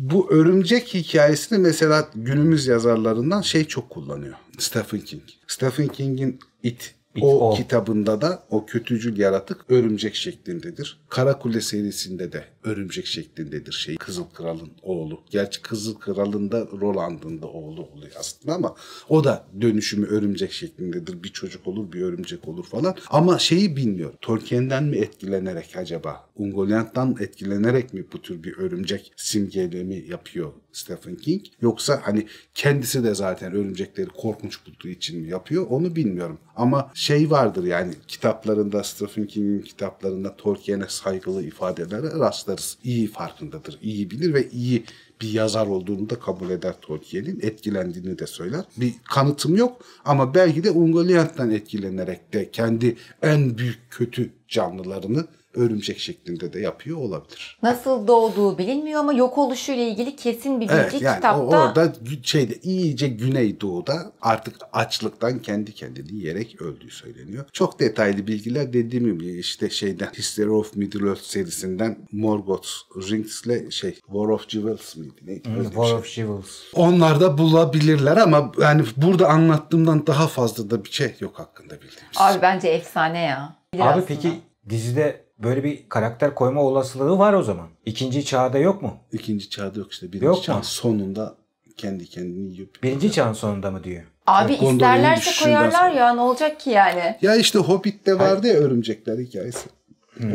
bu 0.00 0.30
örümcek 0.32 0.94
hikayesini 0.94 1.58
mesela 1.58 2.08
günümüz 2.14 2.66
yazarlarından 2.66 3.40
şey 3.40 3.64
çok 3.64 3.90
kullanıyor. 3.90 4.34
Stephen 4.58 5.00
King. 5.00 5.22
Stephen 5.46 5.88
King'in 5.88 6.38
It, 6.62 6.94
It, 7.14 7.22
o, 7.24 7.50
o. 7.50 7.54
kitabında 7.54 8.20
da 8.20 8.42
o 8.50 8.66
kötücül 8.66 9.18
yaratık 9.18 9.70
örümcek 9.70 10.14
şeklindedir. 10.14 11.00
Karakule 11.08 11.60
serisinde 11.60 12.32
de 12.32 12.44
örümcek 12.64 13.06
şeklindedir 13.06 13.72
şey 13.72 13.96
Kızıl 13.96 14.24
Kral'ın 14.24 14.70
oğlu. 14.82 15.20
Gerçi 15.30 15.62
Kızıl 15.62 15.94
Kral'ın 15.94 16.52
da 16.52 16.68
Roland'ın 16.80 17.42
da 17.42 17.46
oğlu 17.46 17.82
oluyor 17.82 18.12
aslında 18.18 18.54
ama 18.54 18.74
o 19.08 19.24
da 19.24 19.46
dönüşümü 19.60 20.06
örümcek 20.06 20.52
şeklindedir. 20.52 21.22
Bir 21.22 21.28
çocuk 21.28 21.66
olur 21.66 21.92
bir 21.92 22.02
örümcek 22.02 22.48
olur 22.48 22.64
falan. 22.64 22.96
Ama 23.10 23.38
şeyi 23.38 23.76
bilmiyor. 23.76 24.12
Tolkien'den 24.20 24.84
mi 24.84 24.96
etkilenerek 24.96 25.76
acaba? 25.76 26.26
Ungoliant'tan 26.36 27.16
etkilenerek 27.20 27.94
mi 27.94 28.04
bu 28.12 28.22
tür 28.22 28.42
bir 28.42 28.58
örümcek 28.58 29.12
simgelemi 29.16 30.04
yapıyor 30.08 30.52
Stephen 30.72 31.16
King? 31.16 31.42
Yoksa 31.60 32.00
hani 32.02 32.26
kendisi 32.54 33.04
de 33.04 33.14
zaten 33.14 33.52
örümcekleri 33.52 34.08
korkunç 34.08 34.66
bulduğu 34.66 34.88
için 34.88 35.20
mi 35.20 35.28
yapıyor? 35.28 35.66
Onu 35.68 35.96
bilmiyorum. 35.96 36.38
Ama 36.56 36.90
şey 36.94 37.30
vardır 37.30 37.64
yani 37.64 37.94
kitaplarında 38.08 38.84
Stephen 38.84 39.26
King'in 39.26 39.62
kitaplarında 39.62 40.36
Tolkien'e 40.36 40.88
saygılı 40.88 41.42
ifadelere 41.42 42.06
rastlarız. 42.54 42.78
İyi 42.84 43.06
farkındadır, 43.06 43.78
iyi 43.82 44.10
bilir 44.10 44.34
ve 44.34 44.50
iyi 44.50 44.84
bir 45.20 45.32
yazar 45.32 45.66
olduğunu 45.66 46.10
da 46.10 46.18
kabul 46.18 46.50
eder 46.50 46.74
Tolkien'in. 46.80 47.40
Etkilendiğini 47.42 48.18
de 48.18 48.26
söyler. 48.26 48.64
Bir 48.76 48.94
kanıtım 49.04 49.56
yok 49.56 49.84
ama 50.04 50.34
belki 50.34 50.64
de 50.64 50.70
Ungoliant'tan 50.70 51.50
etkilenerek 51.50 52.32
de 52.32 52.50
kendi 52.50 52.96
en 53.22 53.58
büyük 53.58 53.78
kötü 53.90 54.30
canlılarını 54.48 55.26
örümcek 55.54 55.98
şeklinde 55.98 56.52
de 56.52 56.60
yapıyor 56.60 56.98
olabilir. 56.98 57.58
Nasıl 57.62 58.06
doğduğu 58.06 58.58
bilinmiyor 58.58 59.00
ama 59.00 59.12
yok 59.12 59.38
oluşuyla 59.38 59.84
ilgili 59.84 60.16
kesin 60.16 60.60
bir 60.60 60.68
bilgi 60.68 60.74
Evet 60.80 61.02
yani 61.02 61.16
kitapta. 61.16 61.40
o- 61.42 61.46
orada 61.46 61.92
şeyde 62.22 62.54
iyice 62.62 63.08
Güneydoğu'da 63.08 64.12
artık 64.22 64.56
açlıktan 64.72 65.38
kendi 65.38 65.72
kendini 65.72 66.12
yiyerek 66.14 66.62
öldüğü 66.62 66.90
söyleniyor. 66.90 67.44
Çok 67.52 67.80
detaylı 67.80 68.26
bilgiler 68.26 68.72
dediğim 68.72 69.18
gibi 69.18 69.38
işte 69.38 69.70
şeyden 69.70 70.10
History 70.18 70.50
of 70.50 70.76
Middle 70.76 71.08
Earth 71.08 71.22
serisinden 71.22 71.98
Morgoth 72.12 72.68
Rings'le 73.10 73.70
şey 73.70 73.90
War 73.94 74.28
of 74.28 74.48
Jewels 74.48 74.96
miydi? 74.96 75.20
Neydi? 75.26 75.48
Bir 75.58 75.64
War 75.64 75.84
şey. 75.86 75.94
of 75.94 76.06
Jewels. 76.06 76.50
Onlar 76.74 77.20
da 77.20 77.38
bulabilirler 77.38 78.16
ama 78.16 78.52
yani 78.60 78.82
burada 78.96 79.28
anlattığımdan 79.28 80.06
daha 80.06 80.26
fazla 80.26 80.70
da 80.70 80.84
bir 80.84 80.90
şey 80.90 81.14
yok 81.20 81.38
hakkında 81.38 81.74
bildiğimiz. 81.74 82.16
Abi 82.16 82.42
bence 82.42 82.68
efsane 82.68 83.18
ya. 83.22 83.56
Bilir 83.74 83.82
Abi 83.82 83.88
aslında. 83.90 84.06
peki 84.06 84.32
dizide 84.68 85.23
böyle 85.38 85.64
bir 85.64 85.88
karakter 85.88 86.34
koyma 86.34 86.62
olasılığı 86.62 87.18
var 87.18 87.32
o 87.32 87.42
zaman. 87.42 87.68
İkinci 87.86 88.24
çağda 88.24 88.58
yok 88.58 88.82
mu? 88.82 88.96
İkinci 89.12 89.50
çağda 89.50 89.78
yok 89.78 89.92
işte. 89.92 90.12
Birinci 90.12 90.24
Yok 90.26 90.36
mu? 90.36 90.42
çağın 90.42 90.62
sonunda 90.62 91.34
kendi 91.76 92.06
kendini 92.06 92.44
yiyip. 92.44 92.82
Birinci 92.82 93.12
çağın 93.12 93.32
sonunda 93.32 93.70
mı 93.70 93.84
diyor? 93.84 94.02
Abi 94.26 94.56
Gondolin 94.56 94.74
isterlerse 94.74 95.44
koyarlar 95.44 95.70
sonra. 95.70 95.88
ya 95.94 96.14
ne 96.14 96.20
olacak 96.20 96.60
ki 96.60 96.70
yani? 96.70 97.16
Ya 97.22 97.36
işte 97.36 97.58
Hobbit'te 97.58 98.18
vardı 98.18 98.46
ya 98.46 98.54
örümcekler 98.54 99.18
hikayesi. 99.18 99.68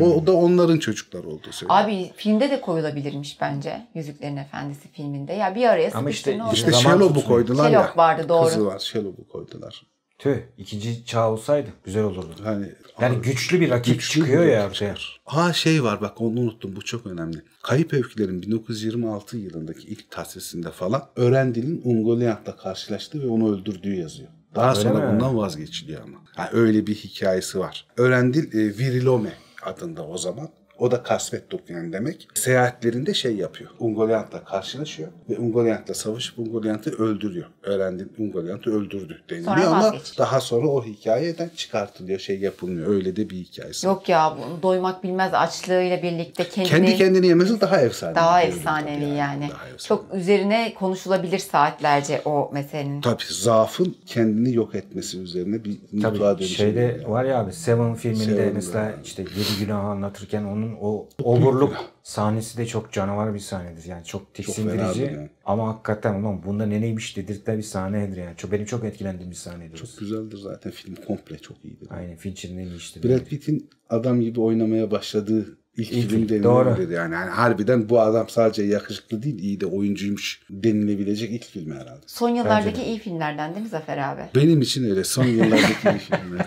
O, 0.00 0.04
o 0.04 0.26
da 0.26 0.32
onların 0.32 0.78
çocukları 0.78 1.28
olduğu 1.28 1.52
söyleniyor. 1.52 1.84
Abi 1.84 2.12
filmde 2.16 2.50
de 2.50 2.60
koyulabilirmiş 2.60 3.40
bence. 3.40 3.86
Yüzüklerin 3.94 4.36
Efendisi 4.36 4.88
filminde. 4.92 5.32
Ya 5.32 5.54
bir 5.54 5.64
araya 5.68 5.90
Ama 5.94 6.10
işte- 6.10 6.38
ne? 6.38 6.42
İşte 6.52 6.70
tutmuyor. 6.70 7.14
koydular 7.24 7.70
ya. 7.70 7.80
Sherlock 7.80 7.96
vardı, 7.96 8.28
doğru. 8.28 8.44
Kızı 8.44 8.66
var 8.66 8.78
Shellow'u 8.78 9.28
koydular. 9.28 9.86
Tüh 10.20 10.36
ikinci 10.58 11.04
çağ 11.04 11.30
olsaydı 11.30 11.68
güzel 11.84 12.04
olurdu. 12.04 12.34
Hani 12.44 12.66
Yani 13.00 13.22
güçlü 13.22 13.60
bir 13.60 13.70
rakip 13.70 13.94
Güçlü 13.94 14.20
çıkıyor 14.20 14.42
bir 14.42 14.48
ya 14.50 14.68
ortaya. 14.68 14.94
Ha 15.24 15.52
şey 15.52 15.82
var 15.84 16.00
bak 16.00 16.20
onu 16.20 16.40
unuttum 16.40 16.76
bu 16.76 16.82
çok 16.84 17.06
önemli. 17.06 17.42
Kayıp 17.62 17.92
Öyküler'in 17.92 18.42
1926 18.42 19.36
yılındaki 19.36 19.88
ilk 19.88 20.10
tasvisinde 20.10 20.70
falan 20.70 21.02
Örendil'in 21.16 21.82
Ungoliant'la 21.84 22.56
karşılaştığı 22.56 23.22
ve 23.22 23.26
onu 23.28 23.54
öldürdüğü 23.54 23.94
yazıyor. 23.94 24.28
Daha 24.54 24.70
Öyle 24.70 24.80
sonra 24.80 25.06
mi? 25.06 25.12
bundan 25.12 25.36
vazgeçiliyor 25.36 26.02
ama. 26.02 26.18
Ha, 26.36 26.50
öyle 26.52 26.86
bir 26.86 26.94
hikayesi 26.94 27.58
var. 27.58 27.86
Örendil 27.96 28.58
e, 28.58 28.78
Virilome 28.78 29.32
adında 29.62 30.06
o 30.06 30.18
zaman. 30.18 30.48
O 30.80 30.90
da 30.90 31.02
kasvet 31.02 31.50
dokuyan 31.52 31.92
demek. 31.92 32.28
Seyahatlerinde 32.34 33.14
şey 33.14 33.36
yapıyor. 33.36 33.70
Ungoliant'la 33.78 34.44
karşılaşıyor 34.44 35.08
ve 35.30 35.38
Ungoliant'la 35.38 35.94
savaşıp 35.94 36.38
Ungoliant'ı 36.38 36.90
öldürüyor. 37.02 37.46
Öğrendi 37.62 38.08
Ungoliant'ı 38.18 38.70
öldürdü 38.70 39.20
deniliyor 39.30 39.56
Sonra 39.56 39.66
ama 39.66 39.82
vazgeçiliyor. 39.84 40.16
daha 40.28 40.40
sonra 40.40 40.66
o 40.68 40.84
hikayeden 40.84 41.50
çıkartılıyor. 41.56 42.18
Şey 42.18 42.38
yapılmıyor. 42.40 42.94
Öyle 42.94 43.16
de 43.16 43.30
bir 43.30 43.36
hikayesi. 43.36 43.86
Yok 43.86 44.08
ya 44.08 44.36
doymak 44.62 45.04
bilmez 45.04 45.34
açlığıyla 45.34 46.02
birlikte 46.02 46.48
kendini 46.48 46.70
Kendi 46.70 46.96
kendini 46.96 47.26
yemesi 47.26 47.60
daha 47.60 47.80
efsane. 47.80 48.14
daha 48.14 48.42
efsanevi 48.42 49.00
tabii 49.00 49.14
yani. 49.16 49.40
Daha 49.50 49.68
efsanevi. 49.68 49.78
Çok 49.78 50.14
üzerine 50.14 50.74
konuşulabilir 50.74 51.38
saatlerce 51.38 52.22
o 52.24 52.50
meselenin. 52.52 53.00
Tabii 53.00 53.22
zaafın 53.28 53.96
kendini 54.06 54.54
yok 54.54 54.74
etmesi 54.74 55.18
üzerine 55.18 55.64
bir 55.64 55.76
mutfağa 55.92 56.10
Tabii 56.12 56.38
dönüşü. 56.38 56.54
şeyde 56.54 57.00
var 57.06 57.24
ya 57.24 57.40
abi 57.40 57.52
Seven 57.52 57.94
filminde 57.94 58.24
Seven'da. 58.24 58.52
mesela 58.54 58.92
işte 59.04 59.22
yedi 59.22 59.64
günah 59.64 59.84
anlatırken 59.84 60.44
onun 60.44 60.69
o 60.80 61.08
oburluk 61.22 61.76
sahnesi 62.02 62.58
de 62.58 62.66
çok 62.66 62.92
canavar 62.92 63.34
bir 63.34 63.38
sahnedir. 63.38 63.84
Yani 63.84 64.04
çok 64.04 64.34
tiksindirici 64.34 65.02
yani. 65.02 65.30
ama 65.44 65.68
hakikaten 65.68 66.14
ulan 66.14 66.42
bunda 66.42 66.66
ne 66.66 66.80
neymiş 66.80 67.16
dedirten 67.16 67.58
bir 67.58 67.62
sahnedir 67.62 68.16
yani. 68.16 68.36
Çok, 68.36 68.52
benim 68.52 68.64
çok 68.64 68.84
etkilendiğim 68.84 69.30
bir 69.30 69.36
sahnedir. 69.36 69.76
Çok 69.76 69.98
güzeldir 69.98 70.36
zaten 70.36 70.72
film 70.72 70.94
komple 70.94 71.38
çok 71.38 71.64
iyidir. 71.64 71.88
Aynen 71.90 72.16
Fincher'ın 72.16 72.58
en 72.58 72.66
iyi. 72.66 73.04
Brad 73.04 73.24
Pitt'in 73.24 73.70
adam 73.88 74.20
gibi 74.20 74.40
oynamaya 74.40 74.90
başladığı 74.90 75.58
ilk, 75.80 75.92
İlk 75.92 76.10
film 76.10 76.26
film, 76.26 76.42
doğru. 76.42 76.66
denilebilir 76.68 76.96
yani. 76.96 77.14
yani. 77.14 77.30
Harbiden 77.30 77.88
bu 77.88 78.00
adam 78.00 78.28
sadece 78.28 78.62
yakışıklı 78.62 79.22
değil 79.22 79.38
iyi 79.38 79.60
de 79.60 79.66
oyuncuymuş 79.66 80.40
denilebilecek 80.50 81.30
ilk 81.30 81.44
film 81.44 81.72
herhalde. 81.72 82.00
Son 82.06 82.28
yıllardaki 82.28 82.82
iyi 82.82 82.98
filmlerden 82.98 83.54
değil 83.54 83.64
mi 83.64 83.70
Zafer 83.70 83.98
abi? 83.98 84.22
Benim 84.34 84.60
için 84.60 84.90
öyle 84.90 85.04
son 85.04 85.24
yıllardaki 85.24 85.88
iyi 85.92 85.98
filmler. 85.98 86.46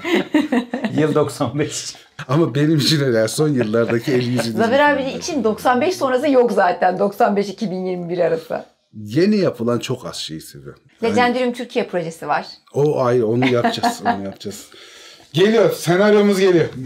Yıl 1.02 1.16
95. 1.16 1.96
Ama 2.28 2.56
benim 2.56 2.78
için 2.78 3.00
öyle 3.02 3.28
son 3.28 3.50
yıllardaki 3.50 4.12
el 4.12 4.28
yüzü 4.28 4.52
Zafer 4.52 4.94
abi 4.94 5.02
filmler. 5.04 5.20
için 5.20 5.44
95 5.44 5.96
sonrası 5.96 6.30
yok 6.30 6.52
zaten. 6.52 6.96
95-2021 6.96 8.24
arası. 8.24 8.66
Yeni 8.94 9.38
yapılan 9.38 9.80
çok 9.80 10.06
az 10.06 10.16
şeyi 10.16 10.42
seviyorum. 10.42 10.82
Yani 11.02 11.12
Legendarium 11.12 11.54
Türkiye 11.54 11.88
projesi 11.88 12.28
var. 12.28 12.48
o 12.74 13.02
ayrı 13.04 13.28
onu 13.28 13.46
yapacağız 13.48 14.02
onu 14.06 14.24
yapacağız. 14.24 14.68
Geliyor 15.34 15.72
senaryomuz 15.72 16.40
geliyor. 16.40 16.70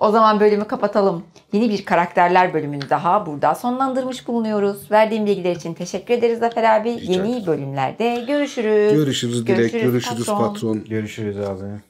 O 0.00 0.10
zaman 0.10 0.40
bölümü 0.40 0.64
kapatalım. 0.64 1.24
Yeni 1.52 1.70
bir 1.70 1.84
karakterler 1.84 2.54
bölümünü 2.54 2.90
daha 2.90 3.26
burada 3.26 3.54
sonlandırmış 3.54 4.28
bulunuyoruz. 4.28 4.90
Verdiğim 4.90 5.26
bilgiler 5.26 5.56
için 5.56 5.74
teşekkür 5.74 6.14
ederiz 6.14 6.38
Zafer 6.38 6.80
abi. 6.80 6.98
Yeni 7.02 7.46
bölümlerde 7.46 8.24
görüşürüz. 8.26 8.92
Görüşürüz 8.94 9.46
Dilek, 9.46 9.72
görüşürüz 9.72 10.26
patron. 10.26 10.84
Görüşürüz 10.84 11.36
abi. 11.38 11.87